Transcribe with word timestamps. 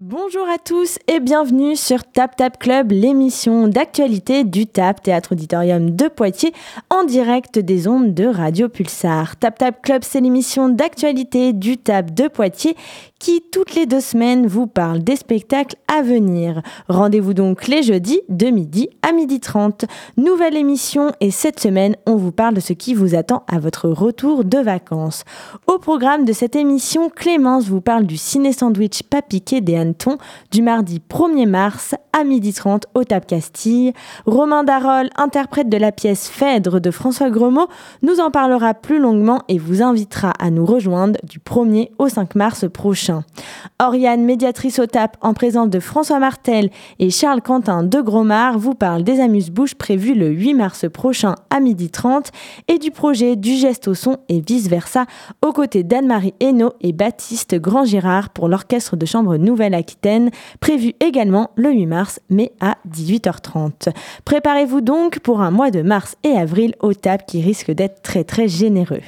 Bonjour 0.00 0.48
à 0.48 0.58
tous 0.58 0.98
et 1.06 1.20
bienvenue 1.20 1.76
sur 1.76 2.02
Tap 2.04 2.34
Tap 2.36 2.58
Club, 2.58 2.90
l'émission 2.92 3.68
d'actualité 3.68 4.44
du 4.44 4.66
TAP 4.66 5.02
Théâtre 5.02 5.32
Auditorium 5.32 5.94
de 5.94 6.08
Poitiers 6.08 6.52
en 6.90 7.04
direct 7.04 7.58
des 7.58 7.88
ondes 7.88 8.14
de 8.14 8.26
Radio 8.26 8.68
Pulsar. 8.68 9.36
Tap 9.36 9.58
Tap 9.58 9.82
Club, 9.82 10.02
c'est 10.02 10.20
l'émission 10.20 10.68
d'actualité 10.68 11.52
du 11.52 11.78
TAP 11.78 12.14
de 12.14 12.28
Poitiers 12.28 12.76
qui, 13.24 13.40
toutes 13.40 13.74
les 13.74 13.86
deux 13.86 14.02
semaines, 14.02 14.46
vous 14.46 14.66
parle 14.66 14.98
des 14.98 15.16
spectacles 15.16 15.76
à 15.88 16.02
venir. 16.02 16.60
Rendez-vous 16.88 17.32
donc 17.32 17.68
les 17.68 17.82
jeudis 17.82 18.20
de 18.28 18.48
midi 18.48 18.90
à 19.00 19.12
midi 19.12 19.40
30. 19.40 19.86
Nouvelle 20.18 20.58
émission 20.58 21.10
et 21.22 21.30
cette 21.30 21.58
semaine, 21.58 21.96
on 22.04 22.16
vous 22.16 22.32
parle 22.32 22.52
de 22.52 22.60
ce 22.60 22.74
qui 22.74 22.92
vous 22.92 23.14
attend 23.14 23.42
à 23.48 23.58
votre 23.58 23.88
retour 23.88 24.44
de 24.44 24.58
vacances. 24.58 25.24
Au 25.66 25.78
programme 25.78 26.26
de 26.26 26.34
cette 26.34 26.54
émission, 26.54 27.08
Clémence 27.08 27.64
vous 27.64 27.80
parle 27.80 28.04
du 28.04 28.18
ciné 28.18 28.52
sandwich 28.52 29.02
papiqué 29.04 29.62
des 29.62 29.76
hannetons 29.76 30.18
du 30.50 30.60
mardi 30.60 31.00
1er 31.08 31.46
mars 31.46 31.94
à 32.12 32.24
midi 32.24 32.52
30 32.52 32.84
au 32.94 33.04
TAP 33.04 33.26
Castille. 33.26 33.94
Romain 34.26 34.64
Darol, 34.64 35.08
interprète 35.16 35.70
de 35.70 35.78
la 35.78 35.92
pièce 35.92 36.28
Phèdre 36.28 36.78
de 36.78 36.90
François 36.90 37.30
Gremaud, 37.30 37.68
nous 38.02 38.20
en 38.20 38.30
parlera 38.30 38.74
plus 38.74 38.98
longuement 38.98 39.40
et 39.48 39.56
vous 39.56 39.80
invitera 39.80 40.34
à 40.38 40.50
nous 40.50 40.66
rejoindre 40.66 41.18
du 41.24 41.38
1er 41.38 41.90
au 41.98 42.10
5 42.10 42.34
mars 42.34 42.66
prochain. 42.70 43.13
Oriane, 43.80 44.24
médiatrice 44.24 44.78
au 44.78 44.86
TAP, 44.86 45.16
en 45.20 45.34
présence 45.34 45.68
de 45.68 45.80
François 45.80 46.18
Martel 46.18 46.70
et 46.98 47.10
Charles 47.10 47.42
Quentin 47.42 47.82
de 47.82 48.00
Gromard, 48.00 48.58
vous 48.58 48.74
parle 48.74 49.04
des 49.04 49.20
amuse-bouches 49.20 49.74
prévues 49.74 50.14
le 50.14 50.28
8 50.28 50.54
mars 50.54 50.86
prochain 50.92 51.34
à 51.50 51.60
12h30 51.60 52.26
et 52.68 52.78
du 52.78 52.90
projet 52.90 53.36
du 53.36 53.54
geste 53.54 53.88
au 53.88 53.94
son 53.94 54.18
et 54.28 54.40
vice-versa, 54.40 55.06
aux 55.44 55.52
côtés 55.52 55.82
d'Anne-Marie 55.82 56.34
Hainaut 56.40 56.74
et 56.80 56.92
Baptiste 56.92 57.54
Grand-Girard 57.56 58.30
pour 58.30 58.48
l'Orchestre 58.48 58.96
de 58.96 59.06
chambre 59.06 59.36
Nouvelle-Aquitaine, 59.36 60.30
prévu 60.60 60.94
également 61.00 61.50
le 61.56 61.70
8 61.70 61.86
mars, 61.86 62.20
mais 62.30 62.52
à 62.60 62.76
18h30. 62.90 63.92
Préparez-vous 64.24 64.80
donc 64.80 65.18
pour 65.20 65.40
un 65.40 65.50
mois 65.50 65.70
de 65.70 65.82
mars 65.82 66.16
et 66.22 66.32
avril 66.32 66.74
au 66.80 66.94
TAP 66.94 67.26
qui 67.26 67.40
risque 67.40 67.70
d'être 67.70 68.02
très 68.02 68.24
très 68.24 68.48
généreux. 68.48 69.00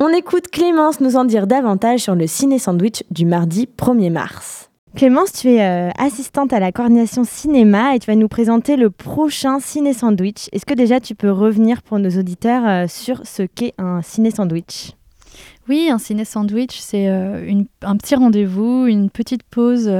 On 0.00 0.10
écoute 0.10 0.46
Clémence 0.52 1.00
nous 1.00 1.16
en 1.16 1.24
dire 1.24 1.48
davantage 1.48 2.02
sur 2.02 2.14
le 2.14 2.28
ciné 2.28 2.60
sandwich 2.60 3.02
du 3.10 3.26
mardi 3.26 3.68
1er 3.76 4.12
mars. 4.12 4.70
Clémence, 4.94 5.32
tu 5.32 5.48
es 5.48 5.60
euh, 5.60 5.90
assistante 5.98 6.52
à 6.52 6.60
la 6.60 6.70
coordination 6.70 7.24
cinéma 7.24 7.96
et 7.96 7.98
tu 7.98 8.06
vas 8.06 8.14
nous 8.14 8.28
présenter 8.28 8.76
le 8.76 8.90
prochain 8.90 9.58
ciné 9.58 9.92
sandwich. 9.92 10.48
Est-ce 10.52 10.64
que 10.64 10.74
déjà 10.74 11.00
tu 11.00 11.16
peux 11.16 11.32
revenir 11.32 11.82
pour 11.82 11.98
nos 11.98 12.10
auditeurs 12.10 12.62
euh, 12.64 12.86
sur 12.86 13.26
ce 13.26 13.42
qu'est 13.42 13.74
un 13.76 14.00
ciné 14.00 14.30
sandwich? 14.30 14.92
Oui, 15.68 15.88
un 15.90 15.98
ciné 15.98 16.24
sandwich, 16.24 16.78
c'est 16.78 17.08
euh, 17.08 17.64
un 17.82 17.96
petit 17.96 18.14
rendez-vous, 18.14 18.86
une 18.86 19.10
petite 19.10 19.42
pause 19.42 19.90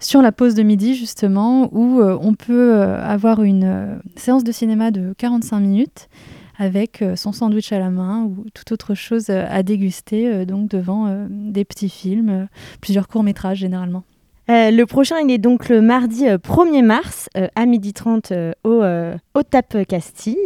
sur 0.00 0.22
la 0.22 0.32
pause 0.32 0.56
de 0.56 0.64
midi 0.64 0.96
justement, 0.96 1.68
où 1.70 2.02
on 2.02 2.34
peut 2.34 2.82
avoir 2.82 3.44
une 3.44 4.00
séance 4.16 4.42
de 4.42 4.50
cinéma 4.50 4.90
de 4.90 5.14
45 5.16 5.60
minutes 5.60 6.08
avec 6.58 7.02
euh, 7.02 7.16
son 7.16 7.32
sandwich 7.32 7.72
à 7.72 7.78
la 7.78 7.90
main 7.90 8.24
ou 8.24 8.44
toute 8.54 8.72
autre 8.72 8.94
chose 8.94 9.26
euh, 9.30 9.44
à 9.48 9.62
déguster, 9.62 10.28
euh, 10.28 10.44
donc 10.44 10.68
devant 10.68 11.26
des 11.28 11.64
petits 11.64 11.88
films, 11.88 12.48
plusieurs 12.80 13.08
courts-métrages 13.08 13.58
généralement. 13.58 14.04
le 14.48 14.84
prochain, 14.84 15.16
il 15.20 15.30
est 15.30 15.38
donc 15.38 15.68
le 15.68 15.80
mardi 15.80 16.24
1er 16.24 16.82
mars 16.82 17.28
à 17.34 17.66
12h30 17.66 18.52
au, 18.64 18.82
au 19.34 19.42
TAP 19.42 19.86
Castille. 19.86 20.36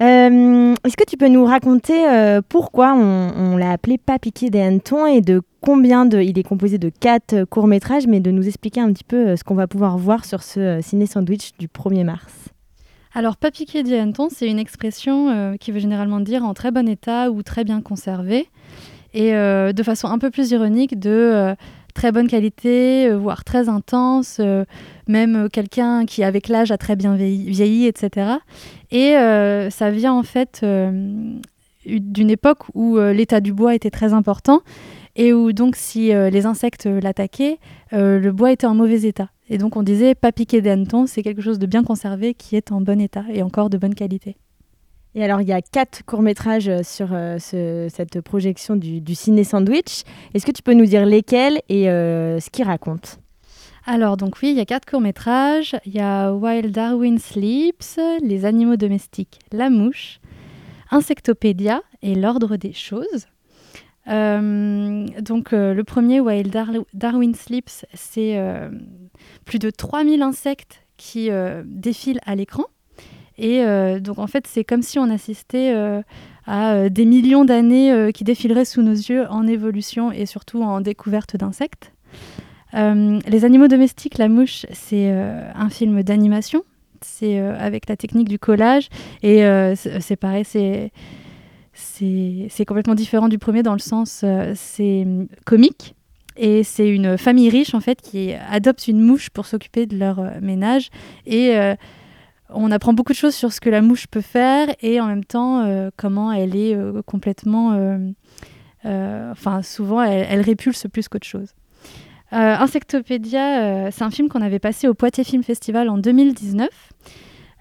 Est-ce 0.00 0.96
que 0.96 1.04
tu 1.04 1.16
peux 1.16 1.28
nous 1.28 1.44
raconter 1.44 2.40
pourquoi 2.48 2.94
on, 2.94 3.56
l'a 3.56 3.70
appelé 3.70 3.98
Pas 3.98 4.18
des 4.18 4.60
hannetons 4.60 5.06
et 5.06 5.20
de 5.20 5.42
combien 5.60 6.06
de. 6.06 6.20
Il 6.20 6.38
est 6.38 6.42
composé 6.42 6.78
de 6.78 6.88
quatre 6.88 7.44
courts-métrages, 7.44 8.06
mais 8.06 8.20
de 8.20 8.30
nous 8.30 8.46
expliquer 8.46 8.80
un 8.80 8.92
petit 8.92 9.04
peu 9.04 9.36
ce 9.36 9.44
qu'on 9.44 9.54
va 9.54 9.66
pouvoir 9.66 9.98
voir 9.98 10.24
sur 10.24 10.42
ce 10.42 10.80
ciné 10.82 11.06
sandwich 11.06 11.52
du 11.58 11.68
1er 11.68 12.04
mars? 12.04 12.43
Alors, 13.16 13.36
papier 13.36 13.84
dianton, 13.84 14.28
c'est 14.28 14.48
une 14.48 14.58
expression 14.58 15.30
euh, 15.30 15.56
qui 15.56 15.70
veut 15.70 15.78
généralement 15.78 16.18
dire 16.18 16.44
en 16.44 16.52
très 16.52 16.72
bon 16.72 16.88
état 16.88 17.30
ou 17.30 17.44
très 17.44 17.62
bien 17.62 17.80
conservé. 17.80 18.48
Et 19.14 19.36
euh, 19.36 19.72
de 19.72 19.82
façon 19.84 20.08
un 20.08 20.18
peu 20.18 20.30
plus 20.32 20.50
ironique, 20.50 20.98
de 20.98 21.10
euh, 21.10 21.54
très 21.94 22.10
bonne 22.10 22.26
qualité, 22.26 23.12
voire 23.12 23.44
très 23.44 23.68
intense, 23.68 24.40
même 25.06 25.48
quelqu'un 25.52 26.06
qui, 26.06 26.24
avec 26.24 26.48
l'âge, 26.48 26.72
a 26.72 26.76
très 26.76 26.96
bien 26.96 27.14
vieilli, 27.14 27.86
etc. 27.86 28.38
Et 28.90 29.12
ça 29.70 29.90
vient 29.92 30.12
en 30.12 30.24
fait 30.24 30.66
d'une 31.86 32.30
époque 32.30 32.64
où 32.74 32.98
l'état 32.98 33.40
du 33.40 33.52
bois 33.52 33.74
était 33.74 33.90
très 33.90 34.12
important 34.12 34.62
et 35.16 35.32
où 35.32 35.52
donc 35.52 35.76
si 35.76 36.08
les 36.08 36.46
insectes 36.46 36.86
l'attaquaient, 36.86 37.58
le 37.92 38.30
bois 38.30 38.52
était 38.52 38.66
en 38.66 38.74
mauvais 38.74 39.02
état. 39.02 39.30
Et 39.48 39.58
donc 39.58 39.76
on 39.76 39.82
disait 39.82 40.14
pas 40.14 40.32
piqué 40.32 40.60
des 40.60 40.70
hannetons, 40.70 41.06
c'est 41.06 41.22
quelque 41.22 41.42
chose 41.42 41.58
de 41.58 41.66
bien 41.66 41.84
conservé 41.84 42.34
qui 42.34 42.56
est 42.56 42.72
en 42.72 42.80
bon 42.80 43.00
état 43.00 43.24
et 43.32 43.42
encore 43.42 43.70
de 43.70 43.76
bonne 43.76 43.94
qualité. 43.94 44.36
Et 45.14 45.22
alors 45.22 45.40
il 45.40 45.48
y 45.48 45.52
a 45.52 45.62
quatre 45.62 46.04
courts-métrages 46.04 46.68
euh, 46.68 46.82
sur 46.82 47.08
euh, 47.12 47.38
cette 47.38 48.20
projection 48.20 48.74
du, 48.74 49.14
ciné 49.14 49.44
sandwich. 49.44 50.02
Est-ce 50.34 50.44
que 50.44 50.50
tu 50.50 50.62
peux 50.62 50.74
nous 50.74 50.86
dire 50.86 51.06
lesquels 51.06 51.60
et 51.68 51.88
euh, 51.88 52.40
ce 52.40 52.50
qu'ils 52.50 52.64
racontent? 52.64 53.10
Alors 53.86 54.16
donc 54.16 54.36
oui, 54.42 54.50
il 54.50 54.56
y 54.56 54.60
a 54.60 54.64
quatre 54.64 54.86
courts-métrages. 54.86 55.76
Il 55.86 55.94
y 55.94 56.00
a 56.00 56.32
While 56.32 56.72
Darwin 56.72 57.18
Sleeps, 57.18 57.98
Les 58.22 58.44
animaux 58.44 58.76
domestiques, 58.76 59.38
La 59.52 59.70
mouche, 59.70 60.20
Insectopédia 60.94 61.82
et 62.02 62.14
L'ordre 62.14 62.56
des 62.56 62.72
choses. 62.72 63.26
Euh, 64.08 65.06
donc 65.20 65.52
euh, 65.52 65.74
le 65.74 65.82
premier, 65.82 66.20
While 66.20 66.50
Darwin 66.92 67.34
Sleeps, 67.34 67.84
c'est 67.94 68.38
euh, 68.38 68.70
plus 69.44 69.58
de 69.58 69.70
3000 69.70 70.22
insectes 70.22 70.84
qui 70.96 71.30
défilent 71.64 72.20
à 72.24 72.36
l'écran. 72.36 72.64
Et 73.36 73.64
donc 74.00 74.20
en 74.20 74.28
fait, 74.28 74.46
c'est 74.46 74.62
comme 74.62 74.82
si 74.82 75.00
on 75.00 75.10
assistait 75.10 75.74
à 76.46 76.88
des 76.88 77.04
millions 77.04 77.44
d'années 77.44 78.12
qui 78.14 78.22
défileraient 78.22 78.64
sous 78.64 78.82
nos 78.82 78.92
yeux 78.92 79.26
en 79.28 79.48
évolution 79.48 80.12
et 80.12 80.24
surtout 80.24 80.62
en 80.62 80.80
découverte 80.80 81.36
d'insectes. 81.36 81.92
les 82.72 83.44
animaux 83.44 83.66
domestiques, 83.66 84.18
la 84.18 84.28
mouche, 84.28 84.66
c'est 84.72 85.10
un 85.10 85.68
film 85.68 86.04
d'animation. 86.04 86.62
C'est 87.04 87.38
avec 87.38 87.88
la 87.88 87.96
technique 87.96 88.28
du 88.28 88.38
collage. 88.38 88.88
Et 89.22 89.44
c'est 89.74 90.16
pareil, 90.16 90.44
c'est 90.44 90.90
c'est 91.74 92.64
complètement 92.64 92.94
différent 92.94 93.28
du 93.28 93.38
premier 93.38 93.62
dans 93.62 93.72
le 93.72 93.78
sens, 93.78 94.22
euh, 94.24 94.52
c'est 94.54 95.06
comique. 95.44 95.94
Et 96.36 96.64
c'est 96.64 96.88
une 96.88 97.16
famille 97.16 97.48
riche 97.48 97.74
en 97.74 97.80
fait 97.80 98.00
qui 98.00 98.32
adopte 98.32 98.88
une 98.88 99.00
mouche 99.00 99.30
pour 99.30 99.46
s'occuper 99.46 99.86
de 99.86 99.96
leur 99.96 100.18
euh, 100.18 100.30
ménage. 100.40 100.90
Et 101.26 101.56
euh, 101.56 101.74
on 102.50 102.70
apprend 102.70 102.92
beaucoup 102.92 103.12
de 103.12 103.18
choses 103.18 103.34
sur 103.34 103.52
ce 103.52 103.60
que 103.60 103.70
la 103.70 103.82
mouche 103.82 104.06
peut 104.06 104.20
faire 104.20 104.68
et 104.82 105.00
en 105.00 105.06
même 105.06 105.24
temps 105.24 105.66
comment 105.96 106.30
elle 106.30 106.54
est 106.54 106.76
complètement. 107.04 107.98
Enfin, 108.84 109.62
souvent, 109.62 110.02
elle, 110.02 110.26
elle 110.28 110.40
répulse 110.42 110.86
plus 110.92 111.08
qu'autre 111.08 111.26
chose. 111.26 111.54
Insectopédia, 112.30 113.90
c'est 113.90 114.04
un 114.04 114.10
film 114.10 114.28
qu'on 114.28 114.42
avait 114.42 114.60
passé 114.60 114.86
au 114.86 114.94
Poitiers 114.94 115.24
Film 115.24 115.42
Festival 115.42 115.88
en 115.88 115.98
2019. 115.98 116.68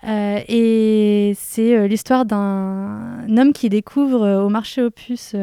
Euh, 0.06 0.40
et 0.48 1.34
c'est 1.38 1.78
euh, 1.78 1.88
l'histoire 1.88 2.26
d'un 2.26 3.26
homme 3.38 3.54
qui 3.54 3.70
découvre 3.70 4.24
euh, 4.24 4.44
au 4.44 4.50
marché 4.50 4.82
aux 4.82 4.92
puces 4.92 5.36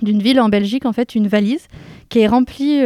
d'une 0.00 0.22
ville 0.22 0.40
en 0.40 0.48
Belgique 0.48 0.84
en 0.84 0.92
fait 0.92 1.14
une 1.14 1.28
valise 1.28 1.68
qui 2.08 2.20
est 2.20 2.26
remplie 2.26 2.82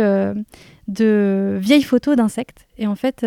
de 0.88 1.58
vieilles 1.60 1.82
photos 1.82 2.16
d'insectes. 2.16 2.66
Et 2.78 2.86
en 2.86 2.94
fait, 2.94 3.24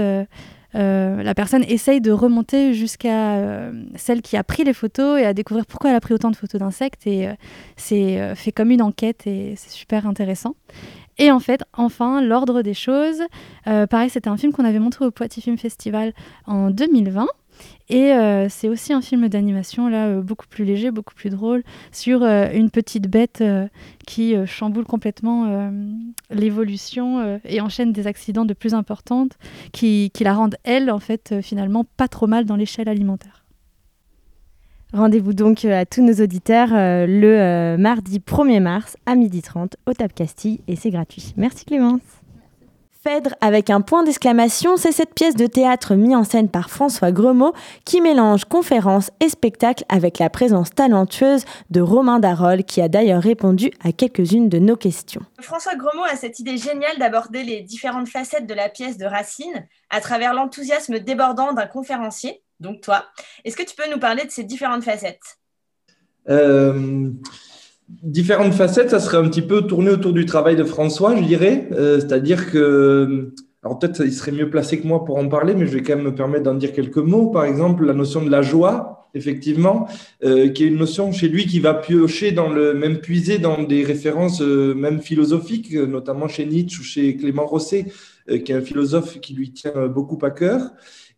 la 0.73 1.33
personne 1.35 1.63
essaye 1.63 2.01
de 2.01 2.12
remonter 2.12 2.74
jusqu'à 2.74 3.71
celle 3.95 4.21
qui 4.21 4.38
a 4.38 4.44
pris 4.44 4.63
les 4.63 4.74
photos 4.74 5.19
et 5.19 5.25
à 5.25 5.33
découvrir 5.33 5.65
pourquoi 5.65 5.89
elle 5.89 5.95
a 5.95 6.01
pris 6.01 6.13
autant 6.13 6.29
de 6.29 6.35
photos 6.35 6.59
d'insectes. 6.59 7.07
Et 7.07 7.29
c'est 7.77 8.35
fait 8.35 8.51
comme 8.51 8.69
une 8.69 8.81
enquête 8.81 9.25
et 9.25 9.56
c'est 9.56 9.71
super 9.71 10.06
intéressant. 10.06 10.56
Et 11.19 11.31
en 11.31 11.39
fait, 11.39 11.63
enfin, 11.74 12.21
l'ordre 12.21 12.63
des 12.63 12.74
choses. 12.74 13.21
pareil, 13.66 14.10
c'était 14.10 14.30
un 14.30 14.38
film 14.38 14.51
qu'on 14.51 14.66
avait 14.66 14.80
montré 14.80 15.06
au 15.06 15.12
Poitiers 15.12 15.44
Film 15.44 15.57
Festival 15.57 16.13
en 16.48 16.71
2020. 16.71 17.27
Et 17.89 18.13
euh, 18.13 18.48
c'est 18.50 18.69
aussi 18.69 18.94
un 18.94 19.01
film 19.01 19.27
d'animation, 19.30 19.89
là, 19.89 20.07
euh, 20.07 20.21
beaucoup 20.21 20.45
plus 20.48 20.63
léger, 20.63 20.92
beaucoup 20.92 21.16
plus 21.16 21.31
drôle, 21.31 21.63
sur 21.92 22.21
euh, 22.21 22.48
une 22.54 22.69
petite 22.69 23.07
bête 23.07 23.44
qui 24.06 24.36
chamboule 24.45 24.86
complètement 24.86 25.71
l'évolution 26.30 27.39
et 27.45 27.62
enchaîne 27.62 27.94
des 27.94 28.07
accidents 28.07 28.45
de 28.45 28.54
plus 28.54 28.74
importantes 28.74 29.38
qui 29.72 30.12
la 30.22 30.33
rendent, 30.33 30.57
elle, 30.63 30.92
en 30.92 31.00
fait, 31.00 31.42
finalement, 31.42 31.86
pas 31.98 32.07
trop 32.07 32.27
mal 32.27 32.45
dans 32.45 32.56
l'échelle 32.56 32.89
alimentaire. 32.89 33.38
Rendez-vous 34.91 35.33
donc 35.33 35.65
à 35.65 35.86
tous 35.86 36.01
nos 36.01 36.13
auditeurs 36.13 36.69
le 36.71 37.77
mardi 37.77 38.19
1er 38.19 38.59
mars 38.59 38.97
à 39.06 39.15
12h30 39.15 39.74
au 39.86 39.94
TAP 39.94 40.15
Castille 40.15 40.62
et 40.68 40.75
c'est 40.75 40.89
gratuit. 40.89 41.33
Merci 41.38 41.65
Clémence. 41.65 42.01
Phèdre 43.01 43.36
avec 43.39 43.69
un 43.69 43.80
point 43.80 44.03
d'exclamation, 44.03 44.75
c'est 44.75 44.91
cette 44.91 45.13
pièce 45.13 45.36
de 45.36 45.45
théâtre 45.45 45.95
mise 45.95 46.15
en 46.15 46.25
scène 46.25 46.50
par 46.50 46.69
François 46.69 47.13
Gremaud 47.13 47.53
qui 47.86 48.01
mélange 48.01 48.44
conférence 48.44 49.12
et 49.21 49.30
spectacle 49.30 49.86
avec 49.88 50.19
la 50.19 50.30
présence 50.30 50.71
talentueuse 50.71 51.45
de 51.69 51.80
Romain 51.80 52.19
Darol 52.19 52.63
qui 52.63 52.81
a 52.81 52.89
d'ailleurs 52.89 53.21
répondu 53.21 53.71
à 53.81 53.94
quelques-unes 53.94 54.50
de 54.50 54.59
nos 54.59 54.75
questions. 54.75 55.21
François 55.39 55.75
Gremaud 55.75 56.03
a 56.12 56.18
cette 56.18 56.39
idée 56.39 56.57
géniale 56.57 56.97
d'aborder 56.97 57.44
les 57.44 57.62
différentes 57.62 58.09
facettes 58.09 58.47
de 58.47 58.53
la 58.53 58.68
pièce 58.68 58.97
de 58.97 59.06
Racine 59.06 59.65
à 59.89 60.01
travers 60.01 60.33
l'enthousiasme 60.33 61.00
débordant 61.00 61.53
d'un 61.53 61.68
conférencier, 61.68 62.41
donc 62.59 62.81
toi. 62.81 63.06
Est-ce 63.45 63.56
que 63.56 63.63
tu 63.63 63.75
peux 63.75 63.89
nous 63.91 64.00
parler 64.00 64.25
de 64.25 64.31
ces 64.31 64.44
différentes 64.44 64.83
facettes? 64.83 65.39
Euh, 66.29 67.09
différentes 68.03 68.53
facettes, 68.53 68.89
ça 68.89 69.00
serait 69.00 69.17
un 69.17 69.27
petit 69.29 69.41
peu 69.41 69.61
tourné 69.61 69.89
autour 69.89 70.13
du 70.13 70.25
travail 70.25 70.56
de 70.56 70.63
François, 70.63 71.15
je 71.15 71.23
dirais. 71.23 71.69
Euh, 71.71 72.00
c'est-à-dire 72.00 72.51
que, 72.51 73.33
alors 73.63 73.79
peut-être 73.79 74.01
il 74.06 74.13
serait 74.13 74.31
mieux 74.31 74.50
placé 74.50 74.79
que 74.79 74.88
moi 74.88 75.06
pour 75.06 75.17
en 75.17 75.27
parler, 75.27 75.56
mais 75.56 75.65
je 75.65 75.73
vais 75.73 75.81
quand 75.81 75.95
même 75.95 76.06
me 76.06 76.15
permettre 76.15 76.44
d'en 76.44 76.56
dire 76.56 76.73
quelques 76.73 76.97
mots. 76.97 77.29
Par 77.29 77.45
exemple, 77.45 77.85
la 77.85 77.94
notion 77.94 78.23
de 78.23 78.29
la 78.29 78.41
joie, 78.41 79.09
effectivement, 79.15 79.88
euh, 80.23 80.50
qui 80.50 80.65
est 80.65 80.67
une 80.67 80.77
notion 80.77 81.12
chez 81.12 81.29
lui 81.29 81.47
qui 81.47 81.59
va 81.59 81.73
piocher 81.73 82.31
dans 82.31 82.50
le, 82.50 82.73
même 82.73 83.00
puiser 83.00 83.39
dans 83.39 83.63
des 83.63 83.83
références 83.83 84.41
même 84.41 85.01
philosophiques, 85.01 85.73
notamment 85.73 86.27
chez 86.27 86.45
Nietzsche 86.45 86.81
ou 86.81 86.83
chez 86.83 87.15
Clément 87.17 87.47
Rosset, 87.47 87.85
qui 88.27 88.51
est 88.51 88.55
un 88.55 88.62
philosophe 88.62 89.19
qui 89.19 89.33
lui 89.33 89.51
tient 89.51 89.88
beaucoup 89.88 90.23
à 90.23 90.29
cœur 90.29 90.62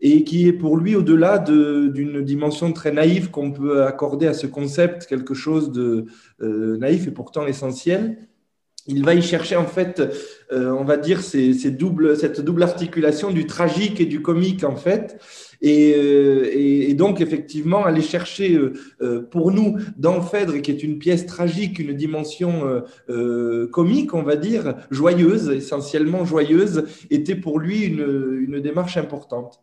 et 0.02 0.24
qui 0.24 0.48
est 0.48 0.54
pour 0.54 0.78
lui 0.78 0.96
au-delà 0.96 1.38
d'une 1.38 2.22
dimension 2.22 2.74
très 2.74 2.92
naïve 2.92 3.30
qu'on 3.30 3.52
peut 3.52 3.84
accorder 3.84 4.28
à 4.28 4.34
ce 4.34 4.48
concept, 4.48 5.06
quelque 5.06 5.36
chose 5.36 5.72
de 5.72 6.06
euh, 6.42 6.78
naïf 6.78 7.08
et 7.08 7.12
pourtant 7.12 7.46
essentiel. 7.46 8.18
Il 8.88 9.06
va 9.06 9.14
y 9.14 9.22
chercher 9.22 9.56
en 9.56 9.68
fait, 9.68 10.02
euh, 10.52 10.72
on 10.72 10.84
va 10.84 10.98
dire, 10.98 11.22
ces, 11.22 11.54
ces 11.54 11.70
doubles, 11.70 12.18
cette 12.18 12.42
double 12.42 12.64
articulation 12.64 13.30
du 13.30 13.46
tragique 13.46 14.02
et 14.02 14.08
du 14.08 14.24
comique 14.24 14.64
en 14.64 14.76
fait. 14.76 15.22
Et, 15.62 15.94
euh, 15.96 16.50
et, 16.52 16.96
donc, 16.96 17.22
effectivement, 17.22 17.86
aller 17.86 18.02
chercher 18.02 18.60
pour 19.30 19.52
nous, 19.52 19.78
dans 19.96 20.20
Phèdre, 20.24 20.60
qui 20.64 20.72
est 20.72 20.82
une 20.82 20.98
pièce 20.98 21.28
tragique, 21.28 21.78
une 21.78 21.94
dimension 21.94 22.82
comique, 23.72 24.16
on 24.16 24.24
va 24.24 24.36
dire, 24.36 24.74
joyeuse, 24.90 25.50
essentiellement 25.50 26.26
joyeuse, 26.26 26.86
était 27.12 27.36
pour 27.36 27.60
lui 27.60 27.84
une, 27.84 28.48
une 28.48 28.60
démarche 28.60 28.98
importante. 28.98 29.62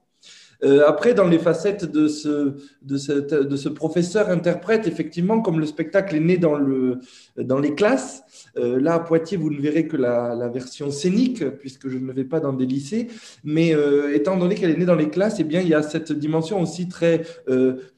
Euh, 0.65 0.83
après, 0.87 1.15
dans 1.15 1.29
les 1.29 1.39
facettes 1.39 1.85
de 1.85 2.09
ce, 2.09 2.57
de, 2.83 3.43
de 3.43 3.57
ce 3.57 3.69
professeur 3.69 4.29
interprète, 4.29 4.87
effectivement, 4.87 5.41
comme 5.41 5.61
le 5.61 5.67
spectacle 5.67 6.17
est 6.17 6.21
né 6.21 6.37
dans, 6.37 6.57
le, 6.57 6.99
dans 7.37 7.59
les 7.59 7.75
classes, 7.75 8.23
euh, 8.57 8.81
là 8.81 8.95
à 8.95 9.01
Poitiers, 9.01 9.37
vous 9.37 9.51
ne 9.51 9.61
verrez 9.61 9.87
que 9.87 9.97
la, 9.97 10.35
la, 10.35 10.49
version 10.49 10.91
scénique, 10.91 11.49
puisque 11.59 11.89
je 11.89 11.99
ne 11.99 12.13
vais 12.13 12.25
pas 12.25 12.41
dans 12.41 12.53
des 12.53 12.67
lycées, 12.67 13.09
mais 13.45 13.75
euh, 13.75 14.15
étant 14.15 14.37
donné 14.37 14.57
qu'elle 14.57 14.71
est 14.71 14.77
née 14.77 14.85
dans 14.85 14.97
les 14.97 15.11
classes, 15.11 15.37
eh 15.39 15.45
bien, 15.45 15.61
il 15.61 15.69
y 15.69 15.75
a 15.75 15.83
cette 15.83 16.13
dimension 16.13 16.61
aussi 16.61 16.89
très 16.89 17.23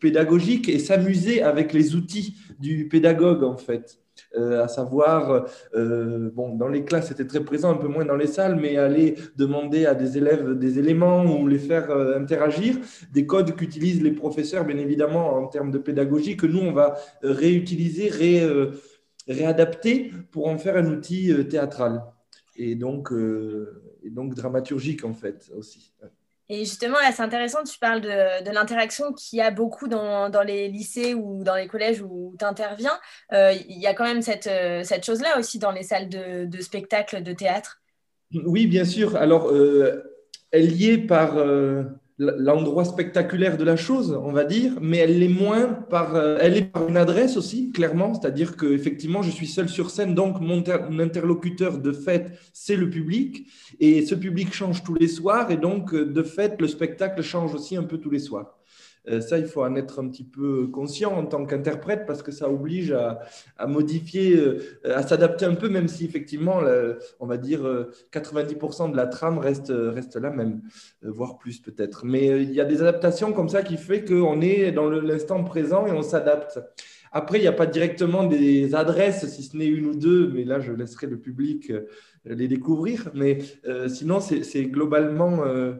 pédagogique 0.00 0.68
et 0.68 0.78
s'amuser 0.78 1.42
avec 1.42 1.72
les 1.72 1.94
outils 1.94 2.36
du 2.58 2.88
pédagogue, 2.88 3.42
en 3.42 3.56
fait. 3.56 3.98
Euh, 4.36 4.62
à 4.62 4.68
savoir, 4.68 5.46
euh, 5.74 6.30
bon, 6.32 6.54
dans 6.54 6.68
les 6.68 6.84
classes, 6.84 7.08
c'était 7.08 7.26
très 7.26 7.42
présent, 7.42 7.70
un 7.70 7.76
peu 7.76 7.88
moins 7.88 8.04
dans 8.04 8.16
les 8.16 8.28
salles, 8.28 8.56
mais 8.56 8.76
aller 8.76 9.16
demander 9.36 9.86
à 9.86 9.94
des 9.94 10.18
élèves 10.18 10.56
des 10.56 10.78
éléments 10.78 11.24
ou 11.24 11.48
les 11.48 11.58
faire 11.58 11.90
euh, 11.90 12.16
interagir, 12.16 12.76
des 13.12 13.26
codes 13.26 13.56
qu'utilisent 13.56 14.02
les 14.02 14.12
professeurs, 14.12 14.64
bien 14.64 14.78
évidemment, 14.78 15.34
en 15.34 15.48
termes 15.48 15.72
de 15.72 15.78
pédagogie, 15.78 16.36
que 16.36 16.46
nous, 16.46 16.60
on 16.60 16.72
va 16.72 16.96
réutiliser, 17.22 18.08
ré, 18.08 18.48
réadapter 19.26 20.12
pour 20.30 20.46
en 20.48 20.58
faire 20.58 20.76
un 20.76 20.86
outil 20.86 21.32
théâtral 21.48 22.02
et 22.56 22.74
donc, 22.74 23.12
et 24.02 24.10
donc 24.10 24.34
dramaturgique, 24.34 25.04
en 25.04 25.14
fait, 25.14 25.50
aussi. 25.56 25.92
Et 26.52 26.64
justement, 26.64 26.98
là, 27.00 27.12
c'est 27.12 27.22
intéressant, 27.22 27.62
tu 27.62 27.78
parles 27.78 28.00
de, 28.00 28.44
de 28.44 28.50
l'interaction 28.50 29.12
qu'il 29.12 29.38
y 29.38 29.40
a 29.42 29.52
beaucoup 29.52 29.86
dans, 29.86 30.28
dans, 30.30 30.42
les 30.42 30.66
lycées 30.66 31.14
ou 31.14 31.44
dans 31.44 31.54
les 31.54 31.68
collèges 31.68 32.02
où 32.02 32.34
tu 32.36 32.44
interviens. 32.44 32.98
Euh, 33.32 33.52
il 33.68 33.78
y 33.78 33.86
a 33.86 33.94
quand 33.94 34.02
même 34.02 34.20
cette, 34.20 34.48
euh, 34.48 34.82
cette 34.82 35.06
chose-là 35.06 35.38
aussi 35.38 35.60
dans 35.60 35.70
les 35.70 35.84
salles 35.84 36.08
de, 36.08 36.46
de, 36.46 36.60
spectacle, 36.60 37.22
de 37.22 37.32
théâtre. 37.32 37.80
Oui, 38.44 38.66
bien 38.66 38.84
sûr. 38.84 39.14
Alors, 39.14 39.48
euh, 39.52 40.02
elle 40.50 40.72
y 40.72 40.90
est 40.90 40.98
par 40.98 41.36
l'endroit 42.20 42.84
spectaculaire 42.84 43.56
de 43.56 43.64
la 43.64 43.76
chose, 43.76 44.18
on 44.22 44.30
va 44.30 44.44
dire, 44.44 44.72
mais 44.80 44.98
elle 44.98 45.18
l'est 45.18 45.28
moins 45.28 45.68
par, 45.88 46.14
euh, 46.14 46.36
elle 46.40 46.56
est 46.56 46.64
par 46.70 46.86
une 46.86 46.98
adresse 46.98 47.38
aussi, 47.38 47.70
clairement, 47.70 48.12
c'est-à-dire 48.12 48.56
que 48.56 48.66
effectivement, 48.66 49.22
je 49.22 49.30
suis 49.30 49.46
seul 49.46 49.70
sur 49.70 49.90
scène, 49.90 50.14
donc 50.14 50.38
mon, 50.40 50.62
interlocuteur 51.00 51.78
de 51.78 51.92
fait, 51.92 52.38
c'est 52.52 52.76
le 52.76 52.90
public, 52.90 53.46
et 53.80 54.04
ce 54.04 54.14
public 54.14 54.52
change 54.52 54.84
tous 54.84 54.94
les 54.94 55.08
soirs, 55.08 55.50
et 55.50 55.56
donc 55.56 55.94
de 55.94 56.22
fait, 56.22 56.60
le 56.60 56.68
spectacle 56.68 57.22
change 57.22 57.54
aussi 57.54 57.76
un 57.76 57.84
peu 57.84 57.96
tous 57.96 58.10
les 58.10 58.18
soirs. 58.18 58.59
Euh, 59.08 59.20
ça, 59.20 59.38
il 59.38 59.46
faut 59.46 59.62
en 59.62 59.74
être 59.76 60.00
un 60.02 60.08
petit 60.08 60.24
peu 60.24 60.66
conscient 60.66 61.12
en 61.12 61.24
tant 61.24 61.44
qu'interprète 61.46 62.04
parce 62.06 62.22
que 62.22 62.32
ça 62.32 62.50
oblige 62.50 62.92
à, 62.92 63.66
modifier, 63.66 64.36
euh, 64.36 64.58
à 64.84 65.02
s'adapter 65.02 65.46
un 65.46 65.54
peu, 65.54 65.68
même 65.68 65.88
si 65.88 66.04
effectivement, 66.04 66.60
on 67.18 67.26
va 67.26 67.36
dire 67.36 67.60
90% 68.12 68.92
de 68.92 68.96
la 68.96 69.06
trame 69.06 69.38
reste, 69.38 69.72
reste 69.72 70.16
la 70.16 70.30
même, 70.30 70.62
euh, 71.04 71.10
voire 71.10 71.38
plus 71.38 71.60
peut-être. 71.60 72.04
Mais 72.04 72.42
il 72.42 72.52
y 72.52 72.60
a 72.60 72.64
des 72.64 72.80
adaptations 72.82 73.32
comme 73.32 73.48
ça 73.48 73.62
qui 73.62 73.76
fait 73.76 74.04
qu'on 74.04 74.40
est 74.40 74.72
dans 74.72 74.90
l'instant 74.90 75.42
présent 75.44 75.86
et 75.86 75.92
on 75.92 76.02
s'adapte. 76.02 76.60
Après, 77.12 77.38
il 77.38 77.42
n'y 77.42 77.48
a 77.48 77.52
pas 77.52 77.66
directement 77.66 78.24
des 78.24 78.74
adresses, 78.74 79.26
si 79.26 79.42
ce 79.42 79.56
n'est 79.56 79.66
une 79.66 79.86
ou 79.86 79.94
deux, 79.96 80.30
mais 80.32 80.44
là, 80.44 80.60
je 80.60 80.72
laisserai 80.72 81.08
le 81.08 81.18
public 81.18 81.72
les 82.24 82.46
découvrir. 82.46 83.10
Mais 83.14 83.38
sinon, 83.88 84.20
c'est 84.20 84.64
globalement 84.66 85.44
euh, 85.44 85.72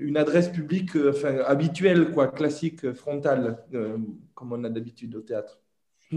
une 0.00 0.16
adresse 0.16 0.48
publique 0.48 0.96
euh, 0.96 1.10
enfin, 1.10 1.38
habituelle, 1.46 2.10
quoi, 2.10 2.28
classique, 2.28 2.84
euh, 2.84 2.94
frontale, 2.94 3.58
comme 4.34 4.52
on 4.52 4.64
a 4.64 4.68
d'habitude 4.68 5.14
au 5.16 5.20
théâtre. 5.20 5.58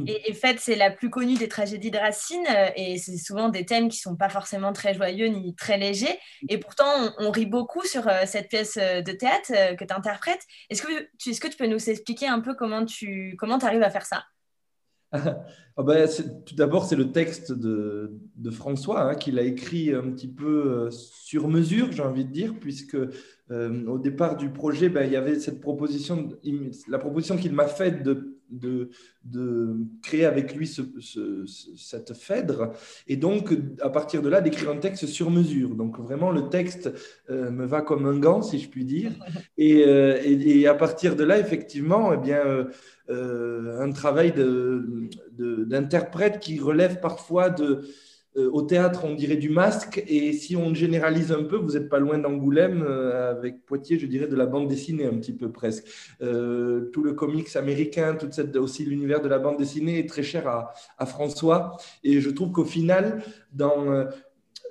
Et, 0.07 0.29
et 0.29 0.33
fait, 0.33 0.59
c'est 0.59 0.75
la 0.75 0.91
plus 0.91 1.09
connue 1.09 1.35
des 1.35 1.47
tragédies 1.47 1.89
de 1.89 1.97
Racine, 1.97 2.45
et 2.75 2.97
c'est 2.97 3.15
souvent 3.15 3.47
des 3.47 3.65
thèmes 3.65 3.87
qui 3.87 3.97
sont 3.97 4.17
pas 4.17 4.27
forcément 4.27 4.73
très 4.73 4.93
joyeux 4.93 5.27
ni 5.27 5.55
très 5.55 5.77
légers. 5.77 6.19
Et 6.49 6.57
pourtant, 6.57 7.13
on, 7.17 7.31
rit 7.31 7.45
beaucoup 7.45 7.81
sur 7.85 8.03
cette 8.25 8.49
pièce 8.49 8.75
de 8.75 9.11
théâtre 9.13 9.77
que 9.77 9.85
tu 9.85 9.93
interprètes. 9.93 10.41
Est-ce 10.69 10.81
que, 10.81 11.07
tu, 11.17 11.29
est-ce 11.29 11.39
que 11.39 11.47
tu 11.47 11.55
peux 11.55 11.67
nous 11.67 11.89
expliquer 11.89 12.27
un 12.27 12.41
peu 12.41 12.55
comment 12.55 12.83
tu 12.83 13.37
comment 13.37 13.57
arrives 13.59 13.83
à 13.83 13.89
faire 13.89 14.05
ça? 14.05 14.25
Ah 15.77 15.83
ben, 15.83 16.07
tout 16.45 16.55
d'abord, 16.55 16.85
c'est 16.85 16.95
le 16.95 17.11
texte 17.11 17.51
de, 17.51 18.11
François 18.51 19.01
hein, 19.01 19.15
qu'il 19.15 19.39
a 19.39 19.41
écrit 19.41 19.93
un 19.93 20.11
petit 20.11 20.27
peu 20.27 20.71
euh, 20.71 20.91
sur 20.91 21.47
mesure, 21.47 21.91
j'ai 21.91 22.03
envie 22.03 22.25
de 22.25 22.31
dire, 22.31 22.53
puisque 22.59 22.95
euh, 23.51 23.85
au 23.87 23.97
départ 23.97 24.37
du 24.37 24.49
projet, 24.49 24.89
ben, 24.89 25.05
il 25.05 25.11
y 25.11 25.17
avait 25.17 25.39
cette 25.39 25.59
proposition, 25.61 26.29
la 26.87 26.97
proposition 26.97 27.37
qu'il 27.37 27.53
m'a 27.53 27.67
faite 27.67 28.03
de, 28.03 28.34
de, 28.49 28.89
de, 29.23 29.75
créer 30.01 30.25
avec 30.25 30.55
lui 30.55 30.67
ce, 30.67 30.81
cette 31.77 32.13
Phèdre, 32.13 32.71
et 33.07 33.17
donc 33.17 33.53
à 33.81 33.89
partir 33.89 34.21
de 34.21 34.29
là, 34.29 34.41
d'écrire 34.41 34.69
un 34.69 34.77
texte 34.77 35.05
sur 35.05 35.31
mesure. 35.31 35.75
Donc 35.75 35.99
vraiment, 35.99 36.31
le 36.31 36.49
texte 36.49 36.91
euh, 37.29 37.51
me 37.51 37.65
va 37.65 37.81
comme 37.81 38.05
un 38.05 38.17
gant, 38.17 38.41
si 38.41 38.59
je 38.59 38.69
puis 38.69 38.85
dire. 38.85 39.11
Et, 39.57 39.79
et, 39.79 40.67
à 40.67 40.73
partir 40.73 41.15
de 41.15 41.23
là, 41.23 41.39
effectivement, 41.39 42.13
eh 42.13 42.17
bien, 42.17 42.67
un 43.09 43.91
travail 43.91 44.33
d'interprète 45.31 46.33
de, 46.35 46.39
qui 46.39 46.59
relève 46.59 46.99
parfois 46.99 47.49
de 47.49 47.65
euh, 47.65 47.81
au 48.35 48.61
théâtre, 48.63 49.05
on 49.05 49.13
dirait 49.13 49.37
du 49.37 49.49
masque, 49.49 50.03
et 50.07 50.33
si 50.33 50.57
on 50.57 50.73
généralise 50.73 51.31
un 51.31 51.43
peu, 51.43 51.55
vous 51.55 51.71
n'êtes 51.71 51.87
pas 51.87 51.99
loin 51.99 52.17
d'Angoulême, 52.17 52.83
euh, 52.83 53.31
avec 53.31 53.65
Poitiers, 53.65 53.97
je 53.97 54.07
dirais 54.07 54.27
de 54.27 54.35
la 54.35 54.45
bande 54.45 54.67
dessinée 54.67 55.05
un 55.05 55.15
petit 55.17 55.31
peu 55.31 55.51
presque. 55.51 55.85
Euh, 56.21 56.89
tout 56.91 57.01
le 57.01 57.13
comics 57.13 57.55
américain, 57.55 58.15
toute 58.15 58.33
cette, 58.33 58.55
aussi 58.57 58.83
l'univers 58.83 59.21
de 59.21 59.29
la 59.29 59.39
bande 59.39 59.57
dessinée 59.57 59.99
est 59.99 60.09
très 60.09 60.23
cher 60.23 60.47
à, 60.47 61.05
François, 61.05 61.77
et 62.03 62.19
je 62.19 62.29
trouve 62.29 62.51
qu'au 62.51 62.65
final, 62.65 63.23
dans 63.53 64.05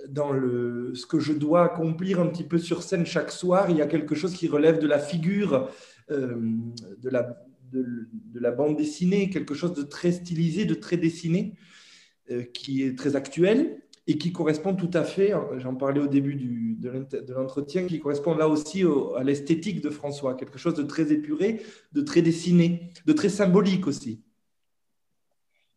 dans 0.08 0.32
le, 0.32 0.94
ce 0.94 1.06
que 1.06 1.18
je 1.18 1.32
dois 1.32 1.64
accomplir 1.64 2.20
un 2.20 2.26
petit 2.26 2.44
peu 2.44 2.58
sur 2.58 2.82
scène 2.82 3.06
chaque 3.06 3.30
soir, 3.30 3.70
il 3.70 3.78
y 3.78 3.82
a 3.82 3.86
quelque 3.86 4.14
chose 4.14 4.34
qui 4.34 4.48
relève 4.48 4.78
de 4.78 4.86
la 4.86 4.98
figure, 4.98 5.70
de, 6.10 7.08
la, 7.08 7.42
de, 7.72 8.06
la 8.34 8.50
bande 8.50 8.76
dessinée, 8.76 9.30
quelque 9.30 9.54
chose 9.54 9.72
de 9.72 9.82
très 9.82 10.12
stylisé, 10.12 10.66
de 10.66 10.74
très 10.74 10.98
dessiné. 10.98 11.54
Euh, 12.30 12.42
qui 12.54 12.82
est 12.82 12.96
très 12.96 13.16
actuel 13.16 13.82
et 14.06 14.16
qui 14.16 14.32
correspond 14.32 14.74
tout 14.74 14.90
à 14.94 15.04
fait, 15.04 15.32
hein, 15.32 15.46
j'en 15.58 15.74
parlais 15.74 16.00
au 16.00 16.06
début 16.06 16.36
de 16.36 17.34
l'entretien, 17.34 17.86
qui 17.86 18.00
correspond 18.00 18.34
là 18.34 18.48
aussi 18.48 18.82
à 19.18 19.22
l'esthétique 19.22 19.82
de 19.82 19.90
François, 19.90 20.34
quelque 20.34 20.56
chose 20.56 20.72
de 20.72 20.84
très 20.84 21.12
épuré, 21.12 21.60
de 21.92 22.00
très 22.00 22.22
dessiné, 22.22 22.88
de 23.04 23.12
très 23.12 23.28
symbolique 23.28 23.86
aussi. 23.86 24.22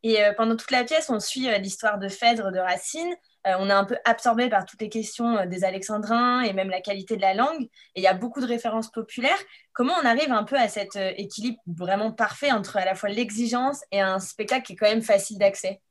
Et 0.03 0.23
euh, 0.23 0.31
pendant 0.37 0.55
toute 0.55 0.71
la 0.71 0.85
pièce, 0.85 1.09
on 1.09 1.19
suit 1.19 1.49
euh, 1.49 1.57
l'histoire 1.57 1.99
de 1.99 2.07
Phèdre 2.07 2.53
de 2.53 2.59
Racine. 2.59 3.13
on 3.43 3.69
est 3.69 3.73
un 3.73 3.83
peu 3.83 3.97
absorbé 4.05 4.47
par 4.47 4.63
toutes 4.63 4.81
les 4.81 4.89
questions 4.89 5.45
des 5.47 5.65
Alexandrins 5.65 6.43
et 6.43 6.53
même 6.53 6.69
la 6.69 6.79
qualité 6.79 7.17
de 7.17 7.21
la 7.21 7.33
langue. 7.33 7.63
Et 7.95 7.99
il 7.99 8.03
y 8.03 8.07
a 8.07 8.13
beaucoup 8.13 8.39
de 8.39 8.47
références 8.47 8.89
populaires. 8.89 9.39
Comment 9.73 9.95
on 10.01 10.05
arrive 10.05 10.31
un 10.31 10.45
peu 10.45 10.55
à 10.55 10.69
cet 10.69 10.95
équilibre 10.95 11.59
vraiment 11.65 12.13
parfait 12.13 12.53
entre 12.53 12.77
à 12.77 12.85
la 12.85 12.95
fois 12.95 13.09
l'exigence 13.09 13.81
et 13.91 13.99
un 13.99 14.19
spectacle 14.19 14.65
qui 14.65 14.73
est 14.73 14.75
quand 14.77 14.89
même 14.89 15.01
facile 15.01 15.39
d'accès? 15.39 15.81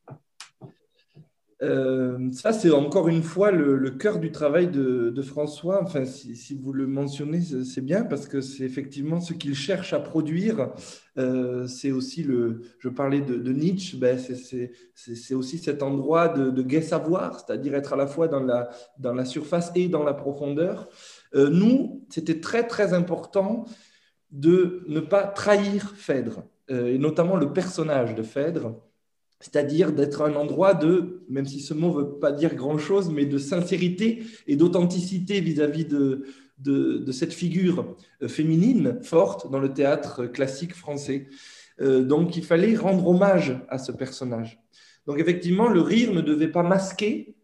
Euh, 1.62 2.30
ça, 2.32 2.52
c'est 2.52 2.70
encore 2.70 3.08
une 3.08 3.22
fois 3.22 3.50
le, 3.50 3.90
cœur 3.90 4.18
du 4.18 4.30
travail 4.30 4.68
de, 4.68 5.22
François. 5.22 5.82
Enfin, 5.82 6.04
si, 6.04 6.54
vous 6.54 6.72
le 6.72 6.86
mentionnez, 6.86 7.40
c'est 7.40 7.80
bien 7.80 8.04
parce 8.04 8.28
que 8.28 8.40
c'est 8.40 8.64
effectivement 8.64 9.20
ce 9.20 9.32
qu'il 9.32 9.54
cherche 9.54 9.92
à 9.92 10.00
produire. 10.00 10.72
Euh, 11.18 11.66
c'est 11.66 11.92
aussi 11.92 12.22
le. 12.22 12.60
Je 12.78 12.88
parlais 12.88 13.22
de, 13.22 13.52
Nietzsche, 13.52 13.96
ben 13.96 14.18
c'est 14.18 15.34
aussi 15.34 15.58
cet 15.58 15.82
endroit 15.82 16.28
de, 16.28 16.50
de 16.50 16.62
gai 16.62 16.82
savoir, 16.82 17.40
c'est-à-dire 17.40 17.74
être 17.74 17.94
à 17.94 17.96
la 17.96 18.06
fois 18.06 18.28
dans 18.28 18.42
la, 18.42 18.68
dans 18.98 19.14
la 19.14 19.24
surface 19.24 19.72
et 19.74 19.88
dans 19.88 20.04
la 20.04 20.14
profondeur. 20.14 20.88
Euh, 21.34 21.48
nous, 21.48 22.04
c'était 22.10 22.40
très 22.40 22.66
très 22.66 22.92
important 22.92 23.64
de 24.30 24.84
ne 24.88 25.00
pas 25.00 25.22
trahir 25.24 25.94
Phèdre, 25.96 26.42
et 26.68 26.98
notamment 26.98 27.36
le 27.36 27.52
personnage 27.52 28.14
de 28.14 28.22
Phèdre 28.22 28.85
c'est-à-dire 29.40 29.92
d'être 29.92 30.22
un 30.22 30.34
endroit 30.34 30.74
de, 30.74 31.22
même 31.28 31.46
si 31.46 31.60
ce 31.60 31.74
mot 31.74 31.88
ne 31.88 32.02
veut 32.02 32.18
pas 32.18 32.32
dire 32.32 32.54
grand-chose, 32.54 33.10
mais 33.10 33.26
de 33.26 33.38
sincérité 33.38 34.22
et 34.46 34.56
d'authenticité 34.56 35.40
vis-à-vis 35.40 35.84
de, 35.84 36.24
de, 36.58 37.12
cette 37.12 37.32
figure 37.32 37.96
euh, 38.22 38.28
féminine 38.28 38.98
forte 39.02 39.50
dans 39.50 39.58
le 39.58 39.72
théâtre 39.72 40.26
classique 40.26 40.74
français. 40.74 41.26
Euh, 41.80 42.02
donc 42.02 42.36
il 42.36 42.44
fallait 42.44 42.74
rendre 42.76 43.06
hommage 43.06 43.58
à 43.68 43.78
ce 43.78 43.92
personnage. 43.92 44.58
Donc 45.06 45.18
effectivement, 45.18 45.68
le 45.68 45.80
rire 45.80 46.12
ne 46.12 46.22
devait 46.22 46.48
pas 46.48 46.62
masquer, 46.62 47.36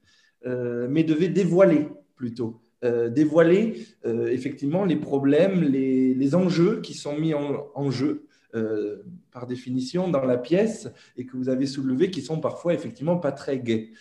euh, 0.47 0.89
mais 0.91 1.05
devait 1.05 1.29
dévoiler 1.29 1.89
plutôt. 2.17 2.61
dévoiler 3.11 3.87
effectivement 4.05 4.85
les 4.85 4.97
problèmes, 4.97 5.63
les, 5.63 6.35
enjeux 6.35 6.81
qui 6.81 6.95
sont 6.95 7.17
mis 7.17 7.33
en 7.35 7.91
jeu 7.91 8.27
euh, 8.55 9.03
par 9.31 9.47
définition 9.47 10.09
dans 10.09 10.27
la 10.27 10.37
pièce 10.37 10.91
et 11.17 11.25
que 11.25 11.39
vous 11.39 11.49
avez 11.49 11.65
soulevé 11.65 12.11
qui 12.11 12.21
sont 12.21 12.39
parfois 12.39 12.75
effectivement 12.75 13.17
pas 13.17 13.33
très 13.33 13.59
gais. 13.59 13.93